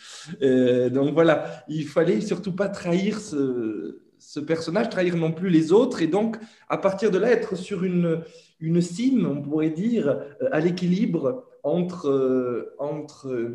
Euh, 0.42 0.90
donc 0.90 1.14
voilà, 1.14 1.64
il 1.70 1.88
fallait 1.88 2.20
surtout 2.20 2.54
pas 2.54 2.68
trahir 2.68 3.22
ce, 3.22 4.02
personnage, 4.46 4.90
trahir 4.90 5.16
non 5.16 5.32
plus 5.32 5.50
les 5.50 5.72
autres 5.72 6.02
et 6.02 6.08
donc 6.08 6.38
à 6.68 6.78
partir 6.78 7.12
de 7.12 7.18
là 7.18 7.32
être 7.32 7.56
sur 7.56 7.86
une, 7.86 8.24
une 8.60 8.82
cime, 8.82 9.26
on 9.26 9.42
pourrait 9.42 9.70
dire, 9.70 10.10
euh, 10.10 10.50
à 10.52 10.60
l'équilibre 10.60 11.46
entre, 11.64 12.76
entre 12.78 13.54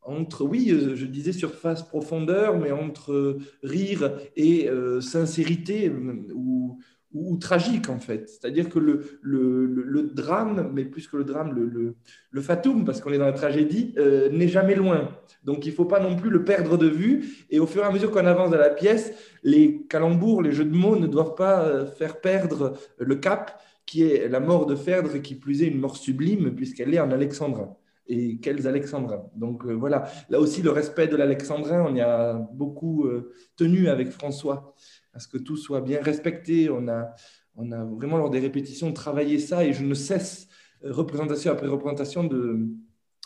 entre, 0.00 0.42
oui, 0.42 0.68
je 0.70 1.04
disais 1.04 1.32
surface, 1.32 1.82
profondeur, 1.82 2.58
mais 2.58 2.70
entre 2.70 3.36
rire 3.62 4.10
et 4.36 4.70
sincérité 5.02 5.90
ou, 5.90 6.78
ou, 7.12 7.36
tragique 7.36 7.88
en 7.88 7.98
fait. 7.98 8.28
C'est-à-dire 8.28 8.68
que 8.68 8.78
le, 8.78 9.18
le, 9.22 9.66
le, 9.66 10.02
drame, 10.02 10.70
mais 10.74 10.84
plus 10.84 11.06
que 11.08 11.16
le 11.16 11.24
drame, 11.24 11.54
le, 11.54 11.94
le 12.30 12.40
fatum, 12.42 12.84
parce 12.84 13.00
qu'on 13.00 13.12
est 13.12 13.18
dans 13.18 13.26
la 13.26 13.32
tragédie, 13.32 13.94
euh, 13.98 14.28
n'est 14.30 14.48
jamais 14.48 14.74
loin. 14.74 15.08
Donc 15.44 15.64
il 15.66 15.70
ne 15.70 15.74
faut 15.74 15.84
pas 15.84 16.00
non 16.00 16.16
plus 16.16 16.30
le 16.30 16.44
perdre 16.44 16.76
de 16.76 16.86
vue. 16.86 17.46
Et 17.50 17.60
au 17.60 17.66
fur 17.66 17.82
et 17.82 17.86
à 17.86 17.90
mesure 17.90 18.10
qu'on 18.10 18.26
avance 18.26 18.50
dans 18.50 18.58
la 18.58 18.70
pièce, 18.70 19.12
les 19.42 19.86
calembours, 19.88 20.42
les 20.42 20.52
jeux 20.52 20.64
de 20.64 20.76
mots 20.76 20.96
ne 20.96 21.06
doivent 21.06 21.34
pas 21.34 21.64
euh, 21.64 21.86
faire 21.86 22.20
perdre 22.20 22.74
le 22.98 23.16
cap, 23.16 23.60
qui 23.86 24.02
est 24.02 24.28
la 24.28 24.40
mort 24.40 24.66
de 24.66 24.76
Phèdre, 24.76 25.22
qui 25.22 25.34
plus 25.34 25.62
est 25.62 25.68
une 25.68 25.78
mort 25.78 25.96
sublime, 25.96 26.54
puisqu'elle 26.54 26.92
est 26.92 27.00
en 27.00 27.10
alexandrin. 27.10 27.74
Et 28.10 28.38
quels 28.38 28.66
alexandrins. 28.66 29.24
Donc 29.34 29.64
euh, 29.66 29.72
voilà, 29.72 30.08
là 30.30 30.40
aussi 30.40 30.62
le 30.62 30.70
respect 30.70 31.08
de 31.08 31.16
l'alexandrin, 31.16 31.84
on 31.88 31.94
y 31.94 32.00
a 32.00 32.34
beaucoup 32.52 33.06
tenu 33.56 33.88
avec 33.88 34.10
François 34.10 34.74
à 35.18 35.26
que 35.26 35.38
tout 35.38 35.56
soit 35.56 35.80
bien 35.80 36.00
respecté. 36.02 36.70
On 36.70 36.88
a, 36.88 37.14
vraiment, 37.56 38.18
lors 38.18 38.30
des 38.30 38.38
répétitions, 38.38 38.92
travaillé 38.92 39.38
ça 39.38 39.64
et 39.64 39.72
je 39.72 39.84
ne 39.84 39.94
cesse, 39.94 40.48
euh, 40.84 40.92
représentation 40.92 41.50
après 41.52 41.66
représentation, 41.66 42.28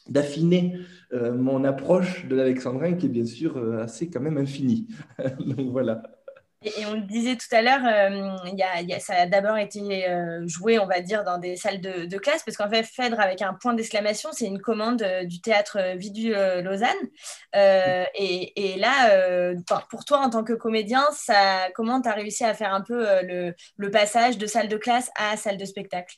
d'affiner 0.08 0.78
euh, 1.12 1.34
mon 1.34 1.64
approche 1.64 2.26
de 2.26 2.34
l'alexandrin 2.34 2.94
qui 2.94 3.06
est 3.06 3.11
bien 3.11 3.26
sûr 3.26 3.56
euh, 3.56 3.82
assez 3.82 4.11
quand 4.11 4.20
même 4.20 4.38
infinie. 4.38 4.88
Donc 5.38 5.70
voilà. 5.70 6.02
Et, 6.64 6.87
on 6.87 6.95
le 6.95 7.00
disait 7.00 7.37
tout 7.37 7.52
à 7.54 7.62
l'heure, 7.62 7.81
euh, 7.85 8.99
ça 9.00 9.14
a 9.14 9.26
d'abord 9.26 9.57
été 9.57 10.09
euh, 10.09 10.47
joué, 10.47 10.78
on 10.78 10.87
va 10.87 11.00
dire, 11.00 11.25
dans 11.25 11.38
des 11.38 11.57
salles 11.57 11.81
de, 11.81 12.19
classe, 12.19 12.42
parce 12.45 12.57
qu'en 12.57 12.69
fait, 12.69 12.85
Phèdre 12.85 13.19
avec 13.21 13.42
un 13.42 13.54
point 13.54 13.75
d'exclamation, 13.75 14.31
c'est 14.33 14.47
une 14.47 14.61
commande 14.61 15.02
euh, 15.02 15.25
du 15.25 15.40
théâtre 15.40 15.78
Vidu-Lausanne. 15.97 16.88
Et, 17.54 18.76
là, 18.78 19.54
pour 19.90 20.04
toi, 20.04 20.19
en 20.19 20.31
tant 20.31 20.45
que 20.45 20.52
comédien, 20.52 21.04
ça, 21.12 21.69
comment 21.75 22.00
tu 22.00 22.09
as 22.09 22.14
réussi 22.14 22.45
à 22.45 22.54
faire 22.54 22.73
un 22.75 22.81
peu 22.81 23.04
le, 23.23 23.90
passage 23.90 24.38
de 24.38 24.47
salle 24.47 24.69
de 24.69 24.76
classe 24.76 25.11
à 25.16 25.37
salle 25.37 25.59
de 25.59 25.64
spectacle? 25.64 26.16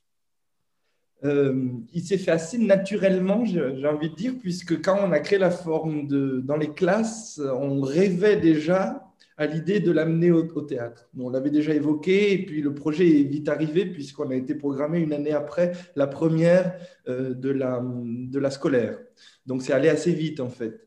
Il 1.23 2.03
s'est 2.05 2.19
fait 2.19 2.31
assez 2.31 2.59
naturellement, 2.59 3.45
j'ai 3.45 3.87
envie 3.87 4.11
de 4.11 4.15
dire, 4.15 4.35
puisque 4.41 4.83
quand 4.83 4.99
on 5.01 5.11
a 5.13 5.21
créé 5.21 5.39
la 5.39 5.51
forme 5.51 6.07
de, 6.07 6.41
dans 6.45 6.57
les 6.57 6.73
classes, 6.73 7.41
on 7.43 7.81
rêvait 7.81 8.37
déjà 8.37 9.05
à 9.37 9.47
l'idée 9.47 9.81
de 9.81 9.91
l'amener 9.91 10.31
au, 10.31 10.43
théâtre. 10.63 11.09
on 11.19 11.29
l'avait 11.29 11.51
déjà 11.51 11.75
évoqué, 11.75 12.33
et 12.33 12.47
puis 12.47 12.63
le 12.63 12.73
projet 12.73 13.09
est 13.09 13.25
vite 13.25 13.49
arrivé, 13.49 13.85
puisqu'on 13.87 14.31
a 14.31 14.35
été 14.35 14.55
programmé 14.55 15.01
une 15.01 15.13
année 15.13 15.33
après 15.33 15.73
la 15.97 16.07
première 16.07 16.75
euh, 17.09 17.35
de, 17.35 17.51
la, 17.51 17.83
de 17.85 18.39
la 18.39 18.51
scolaire. 18.51 18.99
Donc 19.47 19.63
c'est 19.63 19.73
allé 19.73 19.89
assez 19.89 20.13
vite, 20.13 20.41
en 20.41 20.49
fait. 20.49 20.81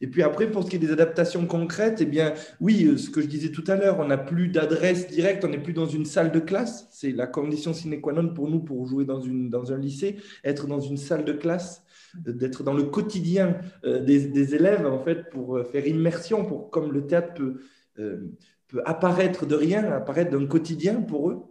Et 0.00 0.06
puis 0.06 0.22
après, 0.22 0.50
pour 0.50 0.64
ce 0.64 0.70
qui 0.70 0.76
est 0.76 0.80
des 0.80 0.92
adaptations 0.92 1.46
concrètes, 1.46 1.98
eh 2.00 2.04
bien, 2.04 2.34
oui, 2.60 2.84
euh, 2.84 2.98
ce 2.98 3.08
que 3.08 3.22
je 3.22 3.26
disais 3.26 3.50
tout 3.50 3.64
à 3.68 3.76
l'heure, 3.76 3.98
on 4.00 4.06
n'a 4.06 4.18
plus 4.18 4.48
d'adresse 4.48 5.08
directe, 5.08 5.44
on 5.44 5.48
n'est 5.48 5.62
plus 5.62 5.72
dans 5.72 5.86
une 5.86 6.04
salle 6.04 6.30
de 6.30 6.40
classe. 6.40 6.88
C'est 6.90 7.12
la 7.12 7.26
condition 7.26 7.72
sine 7.72 8.00
qua 8.02 8.12
non 8.12 8.34
pour 8.34 8.50
nous 8.50 8.60
pour 8.60 8.86
jouer 8.86 9.06
dans, 9.06 9.20
une, 9.20 9.48
dans 9.48 9.72
un 9.72 9.78
lycée, 9.78 10.16
être 10.44 10.66
dans 10.66 10.80
une 10.80 10.98
salle 10.98 11.24
de 11.24 11.32
classe, 11.32 11.82
euh, 12.28 12.32
d'être 12.32 12.64
dans 12.64 12.74
le 12.74 12.82
quotidien 12.82 13.56
des, 13.82 14.26
des, 14.26 14.54
élèves, 14.54 14.86
en 14.86 14.98
fait, 14.98 15.30
pour 15.30 15.58
faire 15.72 15.86
immersion, 15.86 16.44
pour, 16.44 16.68
comme 16.68 16.92
le 16.92 17.06
théâtre 17.06 17.32
peut 17.32 17.60
peut 17.96 18.82
apparaître 18.84 19.46
de 19.46 19.54
rien, 19.54 19.84
apparaître 19.92 20.30
d'un 20.30 20.46
quotidien 20.46 21.02
pour 21.02 21.30
eux, 21.30 21.42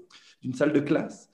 d'une 0.42 0.54
salle 0.54 0.74
de 0.74 0.80
classe. 0.80 1.30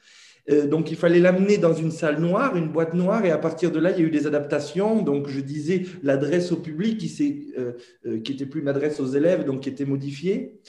Euh, 0.50 0.68
donc 0.68 0.92
il 0.92 0.98
fallait 0.98 1.20
l'amener 1.20 1.58
dans 1.58 1.74
une 1.74 1.92
salle 1.92 2.20
noire, 2.20 2.56
une 2.56 2.70
boîte 2.70 2.94
noire, 2.94 3.26
et 3.26 3.32
à 3.32 3.38
partir 3.38 3.72
de 3.72 3.80
là, 3.80 3.92
il 3.92 4.00
y 4.00 4.04
a 4.04 4.08
eu 4.08 4.12
des 4.12 4.28
adaptations. 4.28 5.02
Donc 5.02 5.28
je 5.28 5.40
disais 5.40 5.84
l'adresse 6.04 6.52
au 6.52 6.58
public 6.58 6.98
qui, 6.98 7.54
euh, 7.58 8.20
qui 8.22 8.34
était 8.34 8.46
plus 8.46 8.62
une 8.62 8.68
adresse 8.68 9.00
aux 9.00 9.08
élèves, 9.08 9.46
donc 9.46 9.62
qui 9.62 9.70
était 9.70 9.86
modifiée. 9.86 10.60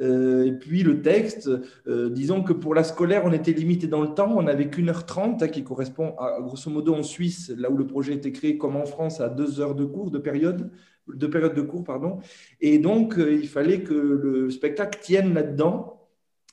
et 0.00 0.52
puis 0.58 0.82
le 0.82 1.02
texte, 1.02 1.50
disons 1.86 2.42
que 2.42 2.54
pour 2.54 2.74
la 2.74 2.84
scolaire, 2.84 3.22
on 3.26 3.32
était 3.32 3.52
limité 3.52 3.86
dans 3.86 4.00
le 4.00 4.14
temps, 4.14 4.34
on 4.34 4.42
n'avait 4.42 4.70
qu'une 4.70 4.88
heure 4.88 5.04
trente, 5.04 5.42
hein, 5.42 5.48
qui 5.48 5.62
correspond 5.62 6.14
à, 6.18 6.40
grosso 6.40 6.70
modo 6.70 6.94
en 6.94 7.02
Suisse, 7.02 7.52
là 7.54 7.70
où 7.70 7.76
le 7.76 7.86
projet 7.86 8.14
été 8.14 8.32
créé, 8.32 8.56
comme 8.56 8.76
en 8.76 8.86
France, 8.86 9.20
à 9.20 9.28
deux 9.28 9.60
heures 9.60 9.74
de 9.74 9.84
cours 9.84 10.10
de 10.10 10.18
période 10.18 10.70
de 11.14 11.26
période 11.26 11.54
de 11.54 11.62
cours, 11.62 11.84
pardon. 11.84 12.18
Et 12.60 12.78
donc, 12.78 13.18
euh, 13.18 13.32
il 13.32 13.48
fallait 13.48 13.82
que 13.82 13.94
le 13.94 14.50
spectacle 14.50 14.98
tienne 15.02 15.34
là-dedans. 15.34 16.08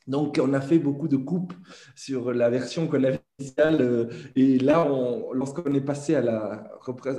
Donc, 0.07 0.39
on 0.41 0.53
a 0.53 0.61
fait 0.61 0.79
beaucoup 0.79 1.07
de 1.07 1.17
coupes 1.17 1.53
sur 1.95 2.33
la 2.33 2.49
version 2.49 2.87
qu'on 2.87 3.03
avait 3.03 3.19
initiale. 3.39 3.77
Euh, 3.81 4.05
et 4.35 4.57
là, 4.57 4.87
lorsqu'on 5.33 5.73
est 5.73 5.81
passé 5.81 6.15
à 6.15 6.21
la, 6.21 6.71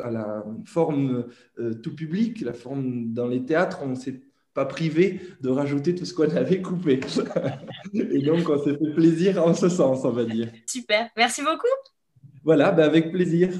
à 0.02 0.11
la 0.11 0.45
forme 0.64 1.26
euh, 1.59 1.75
tout 1.75 1.95
public, 1.95 2.40
la 2.40 2.54
forme 2.54 3.12
dans 3.12 3.26
les 3.26 3.45
théâtres, 3.45 3.80
on 3.83 3.88
ne 3.88 3.95
s'est 3.95 4.23
pas 4.54 4.64
privé 4.64 5.21
de 5.40 5.50
rajouter 5.50 5.95
tout 5.95 6.07
ce 6.07 6.14
qu'on 6.14 6.35
avait 6.35 6.62
coupé. 6.62 7.00
et 7.95 8.23
donc, 8.23 8.49
on 8.49 8.59
s'est 8.64 8.76
fait 8.76 8.95
plaisir 8.95 9.47
en 9.47 9.54
ce 9.54 9.68
sens, 9.68 10.04
on 10.04 10.11
va 10.11 10.25
dire. 10.25 10.50
Super. 10.66 11.11
Merci 11.16 11.42
beaucoup. 11.42 11.66
Voilà, 12.42 12.73
ben 12.73 12.85
avec 12.85 13.12
plaisir. 13.12 13.50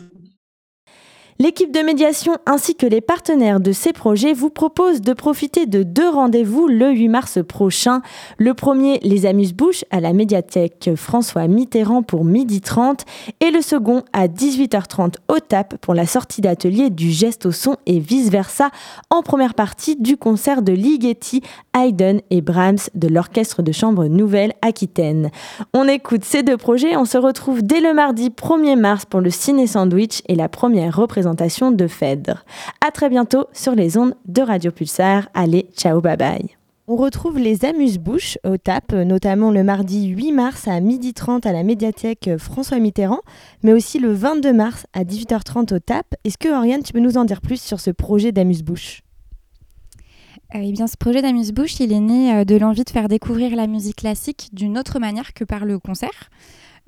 L'équipe 1.41 1.73
de 1.73 1.79
médiation 1.79 2.37
ainsi 2.47 2.75
que 2.75 2.85
les 2.85 3.01
partenaires 3.01 3.61
de 3.61 3.71
ces 3.71 3.93
projets 3.93 4.33
vous 4.33 4.51
proposent 4.51 5.01
de 5.01 5.13
profiter 5.13 5.67
de 5.67 5.85
deux 5.85 6.09
rendez-vous 6.09 6.67
le 6.67 6.91
8 6.91 7.07
mars 7.07 7.39
prochain. 7.47 8.03
Le 8.39 8.55
premier, 8.55 8.99
les 9.05 9.25
amuse-bouches 9.25 9.85
à 9.93 10.01
la 10.01 10.13
médiathèque 10.13 10.91
François 10.97 11.47
Mitterrand 11.47 12.03
pour 12.03 12.25
midi 12.25 12.61
30 12.61 13.05
et 13.39 13.53
le 13.53 13.61
second 13.61 14.03
à 14.13 14.27
18h30 14.27 15.15
au 15.29 15.39
TAP 15.39 15.77
pour 15.77 15.95
la 15.95 16.07
sortie 16.07 16.41
d'atelier 16.41 16.91
du 16.91 17.13
geste 17.13 17.47
au 17.47 17.53
son 17.53 17.77
et 17.87 18.01
vice-versa 18.01 18.71
en 19.11 19.23
première 19.23 19.55
partie 19.55 19.95
du 19.95 20.17
concert 20.17 20.61
de 20.61 20.73
Ligeti, 20.73 21.43
Haydn 21.73 22.19
et 22.31 22.41
Brahms 22.41 22.91
de 22.97 23.07
l'Orchestre 23.07 23.63
de 23.63 23.71
chambre 23.71 24.07
Nouvelle-Aquitaine. 24.07 25.31
On 25.73 25.87
écoute 25.87 26.25
ces 26.25 26.43
deux 26.43 26.57
projets, 26.57 26.97
on 26.97 27.05
se 27.05 27.17
retrouve 27.17 27.63
dès 27.63 27.81
le 27.81 27.95
mardi 27.95 28.31
1er 28.31 28.75
mars 28.75 29.05
pour 29.05 29.21
le 29.21 29.31
ciné 29.31 29.69
sandwich 29.69 30.23
et 30.27 30.35
la 30.35 30.49
première 30.49 30.97
représentation 30.97 31.28
de 31.35 31.87
Phèdre. 31.87 32.45
À 32.87 32.91
très 32.91 33.09
bientôt 33.09 33.47
sur 33.53 33.75
les 33.75 33.97
ondes 33.97 34.15
de 34.27 34.43
Radio 34.43 34.71
Pulsar. 34.71 35.29
Allez, 35.35 35.69
ciao, 35.77 36.01
bye 36.01 36.17
bye. 36.17 36.59
On 36.91 36.97
retrouve 36.97 37.39
les 37.39 37.67
amuse-bouches 37.67 38.39
au 38.47 38.57
TAP, 38.57 38.93
notamment 38.93 39.51
le 39.51 39.63
mardi 39.63 40.07
8 40.07 40.33
mars 40.33 40.69
à 40.69 40.81
12h30 40.81 41.47
à 41.47 41.53
la 41.53 41.63
médiathèque 41.63 42.31
François 42.39 42.79
Mitterrand, 42.79 43.21
mais 43.63 43.75
aussi 43.75 43.99
le 43.99 44.11
22 44.11 44.55
mars 44.55 44.87
à 44.95 45.05
18h30 45.05 45.75
au 45.75 45.79
TAP. 45.81 46.07
Est-ce 46.25 46.39
que, 46.39 46.49
Oriane, 46.49 46.83
tu 46.83 46.95
peux 46.95 47.01
nous 47.01 47.19
en 47.19 47.27
dire 47.27 47.43
plus 47.43 47.61
sur 47.61 47.79
ce 47.79 47.91
projet 47.91 48.33
d'amuse-bouche? 48.33 49.03
Euh, 50.55 50.61
eh 50.63 50.73
bien, 50.73 50.87
ce 50.87 50.97
projet 50.97 51.21
d'amuse-bouche, 51.21 51.79
il 51.81 51.93
est 51.93 52.01
né 52.01 52.35
euh, 52.35 52.45
de 52.45 52.57
l'envie 52.57 52.85
de 52.85 52.91
faire 52.91 53.09
découvrir 53.09 53.55
la 53.55 53.67
musique 53.67 53.97
classique 53.97 54.49
d'une 54.55 54.79
autre 54.79 54.99
manière 54.99 55.35
que 55.35 55.45
par 55.45 55.67
le 55.67 55.79
concert. 55.79 56.31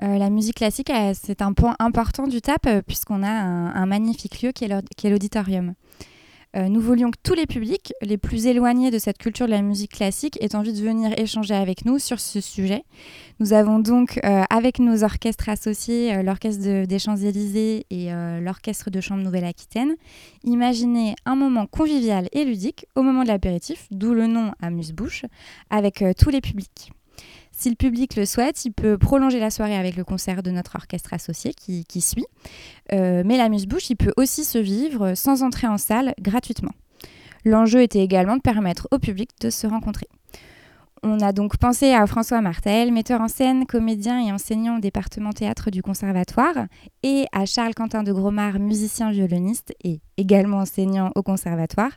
Euh, 0.02 0.16
la 0.16 0.30
musique 0.30 0.56
classique, 0.56 0.90
c'est 1.14 1.42
un 1.42 1.52
point 1.52 1.76
important 1.78 2.26
du 2.26 2.40
TAP 2.40 2.66
euh, 2.66 2.82
puisqu'on 2.86 3.22
a 3.22 3.28
un, 3.28 3.86
magnifique 3.86 4.40
lieu 4.40 4.52
qui 4.52 4.64
est 4.64 5.10
l'auditorium. 5.10 5.74
Euh, 6.56 6.68
nous 6.68 6.80
voulions 6.80 7.12
que 7.12 7.18
tous 7.22 7.34
les 7.34 7.46
publics 7.46 7.92
les 8.00 8.16
plus 8.16 8.46
éloignés 8.46 8.90
de 8.90 8.98
cette 8.98 9.18
culture 9.18 9.46
de 9.46 9.52
la 9.52 9.62
musique 9.62 9.92
classique 9.92 10.36
aient 10.40 10.56
envie 10.56 10.72
de 10.72 10.82
venir 10.82 11.16
échanger 11.16 11.54
avec 11.54 11.84
nous 11.84 11.98
sur 11.98 12.18
ce 12.18 12.40
sujet. 12.40 12.82
Nous 13.38 13.52
avons 13.52 13.78
donc, 13.78 14.18
avec 14.24 14.80
nos 14.80 15.04
orchestres 15.04 15.48
associés, 15.48 16.22
l'Orchestre 16.24 16.86
des 16.86 16.98
Champs-Élysées 16.98 17.86
et 17.90 18.10
l'Orchestre 18.40 18.90
de 18.90 19.00
Chambre 19.00 19.22
Nouvelle-Aquitaine, 19.22 19.94
imaginé 20.42 21.14
un 21.24 21.36
moment 21.36 21.66
convivial 21.66 22.28
et 22.32 22.44
ludique 22.44 22.84
au 22.96 23.02
moment 23.02 23.22
de 23.22 23.28
l'apéritif, 23.28 23.86
d'où 23.92 24.12
le 24.12 24.26
nom 24.26 24.50
Amuse-Bouche, 24.60 25.26
avec 25.70 26.04
tous 26.18 26.30
les 26.30 26.40
publics. 26.40 26.90
Si 27.60 27.68
le 27.68 27.76
public 27.76 28.16
le 28.16 28.24
souhaite, 28.24 28.64
il 28.64 28.72
peut 28.72 28.96
prolonger 28.96 29.38
la 29.38 29.50
soirée 29.50 29.76
avec 29.76 29.94
le 29.94 30.02
concert 30.02 30.42
de 30.42 30.50
notre 30.50 30.76
orchestre 30.76 31.12
associé 31.12 31.52
qui, 31.52 32.00
suit. 32.00 32.24
Euh, 32.94 33.22
mais 33.26 33.36
l'amuse-bouche, 33.36 33.90
il 33.90 33.96
peut 33.96 34.14
aussi 34.16 34.44
se 34.44 34.56
vivre 34.56 35.12
sans 35.14 35.42
entrer 35.42 35.66
en 35.66 35.76
salle 35.76 36.14
gratuitement. 36.22 36.72
L'enjeu 37.44 37.82
était 37.82 37.98
également 37.98 38.36
de 38.36 38.40
permettre 38.40 38.88
au 38.92 38.98
public 38.98 39.28
de 39.42 39.50
se 39.50 39.66
rencontrer. 39.66 40.08
On 41.02 41.20
a 41.20 41.32
donc 41.32 41.56
pensé 41.56 41.94
à 41.94 42.06
François 42.06 42.42
Martel, 42.42 42.92
metteur 42.92 43.22
en 43.22 43.28
scène, 43.28 43.64
comédien 43.64 44.20
et 44.20 44.32
enseignant 44.32 44.76
au 44.76 44.80
département 44.80 45.32
théâtre 45.32 45.70
du 45.70 45.82
conservatoire, 45.82 46.66
et 47.02 47.24
à 47.32 47.46
Charles 47.46 47.72
Quentin 47.74 48.02
de 48.02 48.12
Gromard, 48.12 48.58
musicien 48.58 49.10
violoniste 49.10 49.72
et 49.82 50.02
également 50.18 50.58
enseignant 50.58 51.10
au 51.14 51.22
conservatoire, 51.22 51.92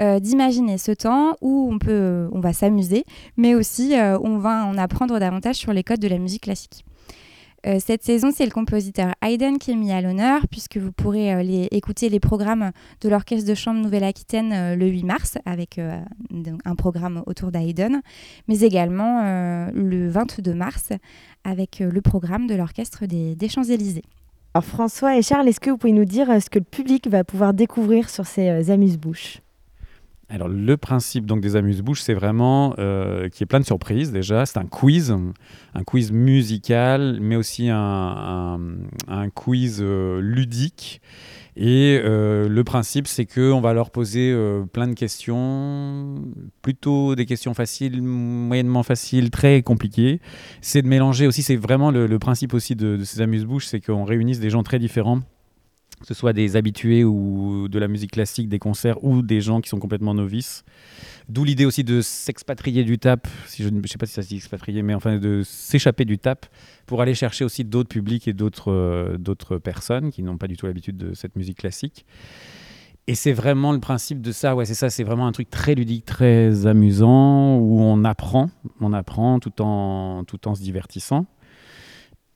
euh, 0.00 0.20
d'imaginer 0.20 0.78
ce 0.78 0.92
temps 0.92 1.36
où 1.42 1.68
on, 1.70 1.78
peut, 1.78 2.30
on 2.32 2.40
va 2.40 2.54
s'amuser, 2.54 3.04
mais 3.36 3.54
aussi 3.54 3.94
euh, 3.94 4.18
on 4.20 4.38
va 4.38 4.64
en 4.64 4.78
apprendre 4.78 5.18
davantage 5.18 5.56
sur 5.56 5.74
les 5.74 5.84
codes 5.84 6.00
de 6.00 6.08
la 6.08 6.18
musique 6.18 6.44
classique. 6.44 6.86
Euh, 7.66 7.78
cette 7.80 8.04
saison, 8.04 8.30
c'est 8.32 8.44
le 8.44 8.52
compositeur 8.52 9.12
Haydn 9.22 9.58
qui 9.58 9.72
est 9.72 9.76
mis 9.76 9.90
à 9.90 10.00
l'honneur, 10.00 10.42
puisque 10.48 10.76
vous 10.76 10.92
pourrez 10.92 11.34
euh, 11.34 11.66
écouter 11.72 12.08
les 12.08 12.20
programmes 12.20 12.70
de 13.00 13.08
l'Orchestre 13.08 13.48
de 13.48 13.54
Chambre 13.54 13.80
Nouvelle-Aquitaine 13.80 14.52
euh, 14.52 14.76
le 14.76 14.86
8 14.86 15.02
mars, 15.02 15.38
avec 15.46 15.78
un 15.78 16.74
programme 16.76 17.22
autour 17.26 17.50
d'Haydn, 17.50 18.00
mais 18.46 18.60
également 18.60 19.22
le 19.72 20.08
22 20.08 20.54
mars, 20.54 20.90
avec 21.44 21.80
le 21.80 22.00
programme 22.00 22.46
de 22.46 22.54
l'Orchestre 22.54 23.06
des, 23.06 23.48
Champs-Élysées. 23.48 24.04
Alors 24.54 24.64
François 24.64 25.16
et 25.16 25.22
Charles, 25.22 25.48
est-ce 25.48 25.60
que 25.60 25.70
vous 25.70 25.76
pouvez 25.76 25.92
nous 25.92 26.04
dire 26.04 26.28
ce 26.40 26.48
que 26.48 26.58
le 26.58 26.64
public 26.64 27.08
va 27.08 27.24
pouvoir 27.24 27.54
découvrir 27.54 28.08
sur 28.08 28.26
ces 28.26 28.70
amuse-bouches? 28.70 29.40
Alors 30.28 30.48
le 30.48 30.76
principe 30.76 31.24
donc 31.24 31.40
des 31.40 31.54
amuse-bouches, 31.54 32.02
c'est 32.02 32.14
vraiment 32.14 32.74
euh, 32.78 33.28
qui 33.28 33.44
est 33.44 33.46
plein 33.46 33.60
de 33.60 33.64
surprises 33.64 34.10
déjà. 34.10 34.44
C'est 34.44 34.58
un 34.58 34.66
quiz, 34.66 35.14
un 35.74 35.84
quiz 35.84 36.10
musical, 36.10 37.18
mais 37.20 37.36
aussi 37.36 37.68
un, 37.70 38.58
quiz 39.34 39.78
euh, 39.80 40.20
ludique. 40.20 41.00
Et 41.58 41.98
euh, 42.04 42.48
le 42.48 42.64
principe, 42.64 43.06
c'est 43.06 43.24
qu'on 43.24 43.60
va 43.60 43.72
leur 43.72 43.90
poser 43.90 44.36
plein 44.72 44.88
de 44.88 44.94
questions, 44.94 46.16
plutôt 46.60 47.14
des 47.14 47.24
questions 47.24 47.54
faciles, 47.54 48.02
moyennement 48.02 48.82
faciles, 48.82 49.30
très 49.30 49.62
compliquées. 49.62 50.20
C'est 50.60 50.82
de 50.82 50.88
mélanger 50.88 51.28
aussi, 51.28 51.42
c'est 51.42 51.56
vraiment 51.56 51.92
le, 51.92 52.18
principe 52.18 52.52
aussi 52.52 52.74
de, 52.74 52.96
de 52.96 53.04
ces 53.04 53.20
amuse-bouches, 53.20 53.66
c'est 53.66 53.80
qu'on 53.80 54.04
réunisse 54.04 54.40
des 54.40 54.50
gens 54.50 54.64
très 54.64 54.80
différents 54.80 55.20
que 56.00 56.06
ce 56.06 56.14
soit 56.14 56.32
des 56.32 56.56
habitués 56.56 57.04
ou 57.04 57.68
de 57.68 57.78
la 57.78 57.88
musique 57.88 58.12
classique, 58.12 58.48
des 58.48 58.58
concerts 58.58 59.02
ou 59.02 59.22
des 59.22 59.40
gens 59.40 59.60
qui 59.60 59.68
sont 59.68 59.78
complètement 59.78 60.14
novices. 60.14 60.64
D'où 61.28 61.42
l'idée 61.42 61.64
aussi 61.64 61.84
de 61.84 62.02
s'expatrier 62.02 62.84
du 62.84 62.98
tap, 62.98 63.26
si 63.46 63.62
je 63.62 63.68
ne 63.68 63.84
sais 63.86 63.98
pas 63.98 64.06
si 64.06 64.12
ça 64.12 64.22
se 64.22 64.28
dit 64.28 64.36
expatrier, 64.36 64.82
mais 64.82 64.94
enfin 64.94 65.18
de 65.18 65.42
s'échapper 65.42 66.04
du 66.04 66.18
tap 66.18 66.46
pour 66.86 67.00
aller 67.00 67.14
chercher 67.14 67.44
aussi 67.44 67.64
d'autres 67.64 67.88
publics 67.88 68.28
et 68.28 68.32
d'autres 68.32 68.70
euh, 68.70 69.16
d'autres 69.16 69.56
personnes 69.58 70.10
qui 70.10 70.22
n'ont 70.22 70.36
pas 70.36 70.46
du 70.46 70.56
tout 70.56 70.66
l'habitude 70.66 70.96
de 70.96 71.14
cette 71.14 71.34
musique 71.34 71.58
classique. 71.58 72.04
Et 73.08 73.14
c'est 73.14 73.32
vraiment 73.32 73.72
le 73.72 73.78
principe 73.78 74.20
de 74.20 74.32
ça, 74.32 74.56
ouais, 74.56 74.64
c'est 74.64 74.74
ça, 74.74 74.90
c'est 74.90 75.04
vraiment 75.04 75.28
un 75.28 75.32
truc 75.32 75.48
très 75.48 75.76
ludique, 75.76 76.04
très 76.04 76.66
amusant, 76.66 77.56
où 77.56 77.80
on 77.80 78.04
apprend, 78.04 78.50
on 78.80 78.92
apprend 78.92 79.38
tout 79.38 79.62
en, 79.62 80.24
tout 80.24 80.48
en 80.48 80.56
se 80.56 80.62
divertissant. 80.62 81.26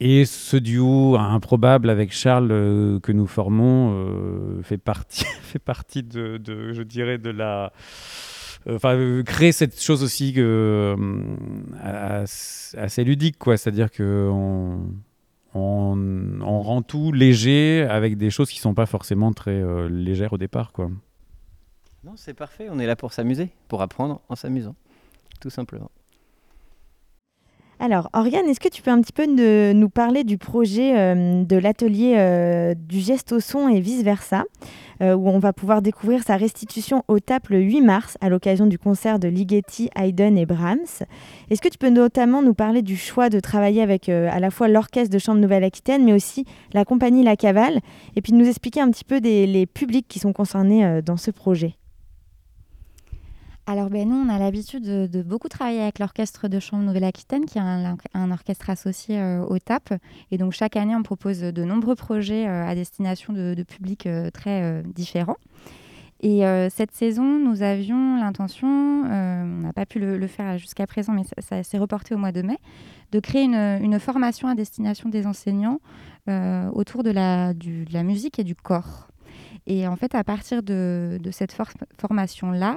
Et 0.02 0.24
ce 0.24 0.56
duo 0.56 1.16
improbable 1.16 1.90
avec 1.90 2.10
Charles 2.10 2.48
euh, 2.50 2.98
que 3.00 3.12
nous 3.12 3.26
formons 3.26 3.92
euh, 3.92 4.62
fait 4.62 4.78
partie, 4.78 5.24
fait 5.42 5.58
partie 5.58 6.02
de, 6.02 6.40
je 6.72 6.82
dirais, 6.82 7.18
de 7.18 7.28
la. 7.28 7.74
Euh, 8.66 8.76
enfin, 8.76 9.22
créer 9.24 9.52
cette 9.52 9.80
chose 9.80 10.02
aussi 10.02 10.34
assez 12.78 13.04
ludique, 13.04 13.38
quoi. 13.38 13.58
C'est-à-dire 13.58 13.90
qu'on 13.90 14.86
on, 15.52 16.40
on, 16.40 16.62
rend 16.62 16.80
tout 16.80 17.12
léger 17.12 17.86
avec 17.88 18.16
des 18.16 18.30
choses 18.30 18.48
qui 18.48 18.58
ne 18.58 18.62
sont 18.62 18.74
pas 18.74 18.86
forcément 18.86 19.32
très 19.32 19.62
légères 19.90 20.32
au 20.32 20.38
départ, 20.38 20.72
quoi. 20.72 20.90
Non, 22.04 22.12
c'est 22.16 22.32
parfait. 22.32 22.68
On 22.70 22.78
est 22.78 22.86
là 22.86 22.96
pour 22.96 23.12
s'amuser, 23.12 23.50
pour 23.68 23.82
apprendre 23.82 24.22
en 24.30 24.34
s'amusant, 24.34 24.74
tout 25.40 25.50
simplement. 25.50 25.90
Alors, 27.82 28.10
Oriane, 28.12 28.46
est-ce 28.46 28.60
que 28.60 28.68
tu 28.68 28.82
peux 28.82 28.90
un 28.90 29.00
petit 29.00 29.14
peu 29.14 29.24
nous 29.24 29.88
parler 29.88 30.22
du 30.22 30.36
projet 30.36 30.98
euh, 30.98 31.44
de 31.44 31.56
l'atelier 31.56 32.12
euh, 32.18 32.74
du 32.74 33.00
geste 33.00 33.32
au 33.32 33.40
son 33.40 33.70
et 33.70 33.80
vice-versa, 33.80 34.44
euh, 35.00 35.14
où 35.14 35.30
on 35.30 35.38
va 35.38 35.54
pouvoir 35.54 35.80
découvrir 35.80 36.22
sa 36.22 36.36
restitution 36.36 37.04
au 37.08 37.20
TAP 37.20 37.48
le 37.48 37.58
8 37.58 37.80
mars 37.80 38.18
à 38.20 38.28
l'occasion 38.28 38.66
du 38.66 38.78
concert 38.78 39.18
de 39.18 39.28
Ligeti, 39.28 39.88
Haydn 39.96 40.36
et 40.36 40.44
Brahms. 40.44 41.06
Est-ce 41.48 41.62
que 41.62 41.70
tu 41.70 41.78
peux 41.78 41.88
notamment 41.88 42.42
nous 42.42 42.52
parler 42.52 42.82
du 42.82 42.98
choix 42.98 43.30
de 43.30 43.40
travailler 43.40 43.80
avec 43.80 44.10
à 44.10 44.38
la 44.40 44.50
fois 44.50 44.68
l'Orchestre 44.68 45.14
de 45.14 45.18
Chambre 45.18 45.40
Nouvelle-Aquitaine, 45.40 46.04
mais 46.04 46.12
aussi 46.12 46.44
la 46.74 46.84
compagnie 46.84 47.22
La 47.22 47.36
Cavale, 47.36 47.80
et 48.14 48.20
puis 48.20 48.34
nous 48.34 48.46
expliquer 48.46 48.82
un 48.82 48.90
petit 48.90 49.04
peu 49.04 49.20
les 49.20 49.64
publics 49.64 50.06
qui 50.06 50.18
sont 50.18 50.34
concernés 50.34 51.00
dans 51.00 51.16
ce 51.16 51.30
projet? 51.30 51.79
Alors, 53.70 53.88
ben, 53.88 54.08
nous, 54.08 54.16
on 54.16 54.28
a 54.28 54.36
l'habitude 54.40 54.82
de, 54.82 55.22
beaucoup 55.22 55.48
travailler 55.48 55.80
avec 55.80 56.00
l'Orchestre 56.00 56.48
de 56.48 56.58
Chambre 56.58 56.82
Nouvelle-Aquitaine, 56.82 57.46
qui 57.46 57.56
est 57.56 57.60
un, 57.60 58.30
orchestre 58.32 58.68
associé 58.68 59.20
euh, 59.20 59.44
au 59.44 59.60
TAP. 59.60 59.94
Et 60.32 60.38
donc, 60.38 60.50
chaque 60.50 60.74
année, 60.74 60.96
on 60.96 61.04
propose 61.04 61.38
de 61.38 61.62
nombreux 61.62 61.94
projets 61.94 62.48
euh, 62.48 62.66
à 62.66 62.74
destination 62.74 63.32
de, 63.32 63.62
publics 63.62 64.08
euh, 64.08 64.28
très 64.30 64.82
différents. 64.82 65.36
Et 66.20 66.42
cette 66.68 66.90
saison, 66.90 67.38
nous 67.38 67.62
avions 67.62 68.16
l'intention, 68.16 68.68
on 68.68 69.60
n'a 69.62 69.72
pas 69.72 69.86
pu 69.86 69.98
le, 70.00 70.26
faire 70.26 70.58
jusqu'à 70.58 70.86
présent, 70.86 71.14
mais 71.14 71.22
ça, 71.38 71.62
s'est 71.62 71.78
reporté 71.78 72.14
au 72.14 72.18
mois 72.18 72.32
de 72.32 72.42
mai, 72.42 72.58
de 73.10 73.20
créer 73.20 73.44
une, 73.44 73.98
formation 74.00 74.46
à 74.48 74.54
destination 74.54 75.08
des 75.08 75.26
enseignants 75.26 75.78
autour 76.74 77.04
de 77.04 77.10
la, 77.10 77.54
musique 78.02 78.38
et 78.38 78.44
du 78.44 78.54
corps. 78.54 79.08
Et 79.66 79.86
en 79.86 79.96
fait, 79.96 80.14
à 80.14 80.22
partir 80.22 80.62
de, 80.62 81.18
cette 81.30 81.56
formation-là, 81.98 82.76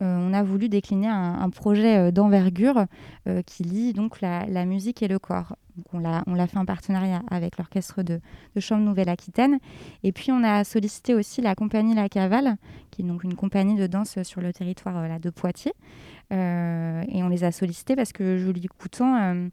on 0.00 0.32
a 0.32 0.42
voulu 0.42 0.68
décliner 0.68 1.08
un, 1.08 1.50
projet 1.50 1.96
euh, 1.96 2.10
d'envergure 2.10 2.84
euh, 3.26 3.42
qui 3.42 3.64
lie 3.64 3.92
donc 3.92 4.20
la, 4.20 4.64
musique 4.64 5.02
et 5.02 5.08
le 5.08 5.18
corps. 5.18 5.56
on 5.92 6.00
l'a 6.00 6.46
fait 6.46 6.58
en 6.58 6.64
partenariat 6.64 7.22
avec 7.30 7.58
l'orchestre 7.58 8.02
de, 8.02 8.20
Chambre 8.58 8.84
Nouvelle-Aquitaine. 8.84 9.58
Et 10.04 10.12
puis 10.12 10.30
on 10.30 10.44
a 10.44 10.64
sollicité 10.64 11.14
aussi 11.14 11.40
la 11.40 11.54
compagnie 11.54 11.94
La 11.94 12.08
Cavale, 12.08 12.56
qui 12.90 13.02
est 13.02 13.04
donc 13.04 13.24
une 13.24 13.34
compagnie 13.34 13.76
de 13.76 13.86
danse 13.86 14.22
sur 14.22 14.40
le 14.40 14.52
territoire 14.52 15.18
de 15.20 15.30
Poitiers. 15.30 15.74
et 16.30 17.22
on 17.22 17.28
les 17.28 17.44
a 17.44 17.52
sollicités 17.52 17.96
parce 17.96 18.12
que 18.12 18.36
Julie 18.36 18.66
Coutan, 18.66 19.48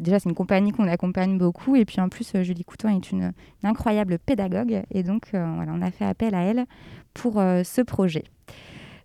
déjà 0.00 0.18
c'est 0.18 0.28
une 0.28 0.34
compagnie 0.34 0.72
qu'on 0.72 0.88
accompagne 0.88 1.38
beaucoup, 1.38 1.76
et 1.76 1.84
puis 1.84 2.00
en 2.00 2.08
plus 2.08 2.32
Julie 2.42 2.64
Coutan 2.64 2.88
est 2.88 3.12
une, 3.12 3.32
incroyable 3.62 4.18
pédagogue, 4.18 4.82
et 4.90 5.02
donc 5.02 5.30
on 5.34 5.82
a 5.82 5.90
fait 5.90 6.04
appel 6.04 6.34
à 6.34 6.42
elle 6.42 6.66
pour 7.14 7.34
ce 7.34 7.82
projet. 7.82 8.24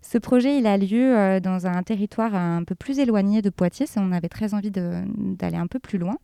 Ce 0.02 0.18
projet, 0.18 0.58
il 0.58 0.66
a 0.66 0.76
lieu 0.78 1.16
euh, 1.16 1.40
dans 1.40 1.66
un 1.66 1.82
territoire 1.82 2.34
un 2.34 2.64
peu 2.64 2.74
plus 2.74 2.98
éloigné 2.98 3.42
de 3.42 3.50
Poitiers. 3.50 3.86
On 3.96 4.12
avait 4.12 4.28
très 4.28 4.54
envie 4.54 4.70
d'aller 4.70 5.56
un 5.56 5.66
peu 5.66 5.78
plus 5.78 5.98
loin. 5.98 6.18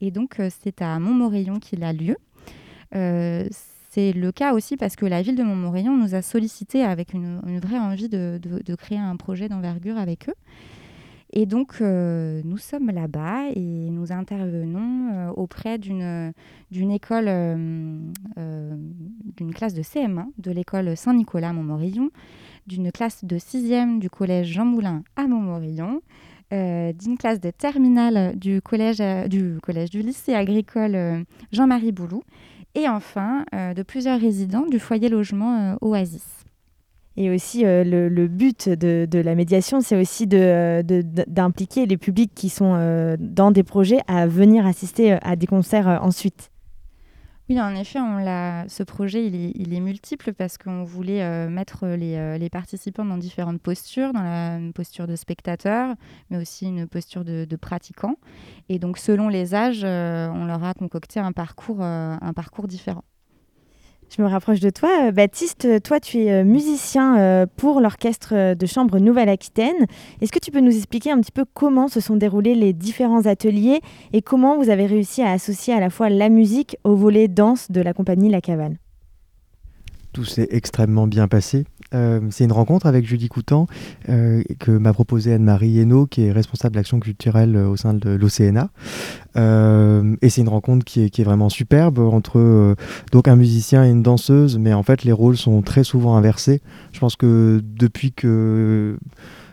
Et 0.00 0.10
donc, 0.10 0.40
euh, 0.40 0.48
c'est 0.62 0.82
à 0.82 0.98
Montmorillon 0.98 1.58
qu'il 1.58 1.84
a 1.84 1.92
lieu. 1.92 2.16
Euh, 2.94 3.46
c'est 3.90 4.12
le 4.12 4.32
cas 4.32 4.54
aussi 4.54 4.76
parce 4.76 4.96
que 4.96 5.06
la 5.06 5.22
ville 5.22 5.36
de 5.36 5.42
Montmorillon 5.42 5.96
nous 5.96 6.14
a 6.14 6.22
sollicité 6.22 6.82
avec 6.82 7.12
une, 7.12 7.40
vraie 7.58 7.78
envie 7.78 8.08
de, 8.08 8.40
créer 8.76 8.98
un 8.98 9.16
projet 9.16 9.48
d'envergure 9.48 9.98
avec 9.98 10.28
eux. 10.28 10.34
Et 11.32 11.46
donc, 11.46 11.80
nous 11.80 12.58
sommes 12.58 12.90
là-bas 12.90 13.50
et 13.54 13.90
nous 13.90 14.12
intervenons 14.12 15.30
auprès 15.36 15.78
d'une 15.78 16.32
école, 16.70 17.26
d'une 18.36 19.54
classe 19.54 19.74
de 19.74 19.82
CM1 19.82 20.26
de 20.38 20.50
l'école 20.52 20.96
Saint-Nicolas 20.96 21.52
Montmorillon, 21.52 22.10
d'une 22.68 22.92
classe 22.92 23.24
de 23.24 23.38
6e 23.38 23.98
du 23.98 24.10
collège 24.10 24.52
Jean 24.52 24.66
Moulin 24.66 25.02
à 25.16 25.26
Montmorillon, 25.26 26.02
euh, 26.52 26.92
d'une 26.92 27.18
classe 27.18 27.40
de 27.40 27.50
terminale 27.50 28.38
du 28.38 28.62
collège, 28.62 29.00
euh, 29.00 29.26
du, 29.26 29.58
collège 29.62 29.90
du 29.90 30.02
lycée 30.02 30.34
agricole 30.34 30.94
euh, 30.94 31.24
Jean-Marie 31.50 31.92
Boulou, 31.92 32.22
et 32.74 32.88
enfin 32.88 33.44
de 33.52 33.82
plusieurs 33.82 34.20
résidents 34.20 34.66
du 34.66 34.78
foyer 34.78 35.08
logement 35.08 35.76
Oasis. 35.80 36.44
Et 37.16 37.30
aussi, 37.30 37.64
le, 37.64 38.26
but 38.28 38.68
de, 38.68 39.18
la 39.18 39.34
médiation, 39.34 39.80
c'est 39.80 39.98
aussi 39.98 40.28
d'impliquer 40.28 41.86
les 41.86 41.96
publics 41.96 42.30
qui 42.34 42.50
sont 42.50 43.16
dans 43.18 43.50
des 43.50 43.64
projets 43.64 43.98
à 44.06 44.28
venir 44.28 44.64
assister 44.64 45.18
à 45.22 45.34
des 45.34 45.46
concerts 45.48 45.98
ensuite. 46.02 46.52
Oui, 47.48 47.58
en 47.58 47.74
effet, 47.74 47.98
on 47.98 48.18
ce 48.68 48.82
projet, 48.82 49.24
il 49.26 49.74
est, 49.74 49.80
multiple 49.80 50.34
parce 50.34 50.58
qu'on 50.58 50.84
voulait 50.84 51.22
euh, 51.22 51.48
mettre 51.48 51.84
euh, 51.84 52.36
les, 52.36 52.50
participants 52.50 53.06
dans 53.06 53.16
différentes 53.16 53.62
postures, 53.62 54.12
dans 54.12 54.22
la 54.22 54.58
posture 54.74 55.06
de 55.06 55.16
spectateur, 55.16 55.94
mais 56.28 56.36
aussi 56.36 56.66
une 56.66 56.86
posture 56.86 57.24
de, 57.24 57.56
pratiquant. 57.56 58.16
Et 58.68 58.78
donc, 58.78 58.98
selon 58.98 59.28
les 59.28 59.54
âges, 59.54 59.80
euh, 59.82 60.28
on 60.28 60.44
leur 60.44 60.62
a 60.62 60.74
concocté 60.74 61.20
un 61.20 61.32
parcours 61.32 61.78
différent. 62.68 63.04
Je 64.16 64.22
me 64.22 64.28
rapproche 64.28 64.60
de 64.60 64.70
toi. 64.70 65.08
Euh, 65.08 65.12
Baptiste, 65.12 65.82
toi, 65.82 66.00
tu 66.00 66.18
es 66.18 66.32
euh, 66.32 66.44
musicien 66.44 67.18
euh, 67.18 67.46
pour 67.56 67.80
l'orchestre 67.80 68.54
de 68.54 68.66
chambre 68.66 68.98
Nouvelle-Aquitaine. 68.98 69.86
Est-ce 70.20 70.32
que 70.32 70.38
tu 70.38 70.50
peux 70.50 70.60
nous 70.60 70.74
expliquer 70.74 71.10
un 71.10 71.20
petit 71.20 71.32
peu 71.32 71.44
comment 71.52 71.88
se 71.88 72.00
sont 72.00 72.16
déroulés 72.16 72.54
les 72.54 72.72
différents 72.72 73.26
ateliers 73.26 73.80
et 74.12 74.22
comment 74.22 74.56
vous 74.56 74.70
avez 74.70 74.86
réussi 74.86 75.22
à 75.22 75.32
associer 75.32 75.74
à 75.74 75.80
la 75.80 75.90
fois 75.90 76.08
la 76.08 76.30
musique 76.30 76.78
au 76.84 76.96
volet 76.96 77.28
danse 77.28 77.70
de 77.70 77.82
la 77.82 77.92
compagnie 77.92 78.30
La 78.30 78.40
Cavale? 78.40 78.78
Tout 80.12 80.24
s'est 80.24 80.48
extrêmement 80.50 81.06
bien 81.06 81.28
passé. 81.28 81.64
Euh, 81.94 82.20
c'est 82.30 82.44
une 82.44 82.52
rencontre 82.52 82.86
avec 82.86 83.06
Julie 83.06 83.28
Coutan 83.28 83.66
euh, 84.08 84.42
que 84.58 84.70
m'a 84.70 84.92
proposé 84.92 85.32
Anne-Marie 85.32 85.78
Hainaut, 85.78 86.06
qui 86.06 86.24
est 86.24 86.32
responsable 86.32 86.74
d'action 86.74 87.00
culturelle 87.00 87.56
euh, 87.56 87.68
au 87.68 87.76
sein 87.76 87.94
de 87.94 88.10
l'OCNA. 88.10 88.70
et 89.36 90.28
c'est 90.28 90.40
une 90.40 90.48
rencontre 90.48 90.84
qui 90.84 91.02
est, 91.02 91.10
qui 91.10 91.22
est, 91.22 91.24
vraiment 91.24 91.48
superbe 91.48 91.98
entre 91.98 92.74
donc 93.12 93.28
un 93.28 93.36
musicien 93.36 93.84
et 93.84 93.90
une 93.90 94.02
danseuse, 94.02 94.58
mais 94.58 94.72
en 94.72 94.82
fait 94.82 95.04
les 95.04 95.12
rôles 95.12 95.36
sont 95.36 95.62
très 95.62 95.84
souvent 95.84 96.16
inversés. 96.16 96.60
Je 96.92 97.00
pense 97.00 97.16
que 97.16 97.62
depuis 97.62 98.12
que 98.12 98.98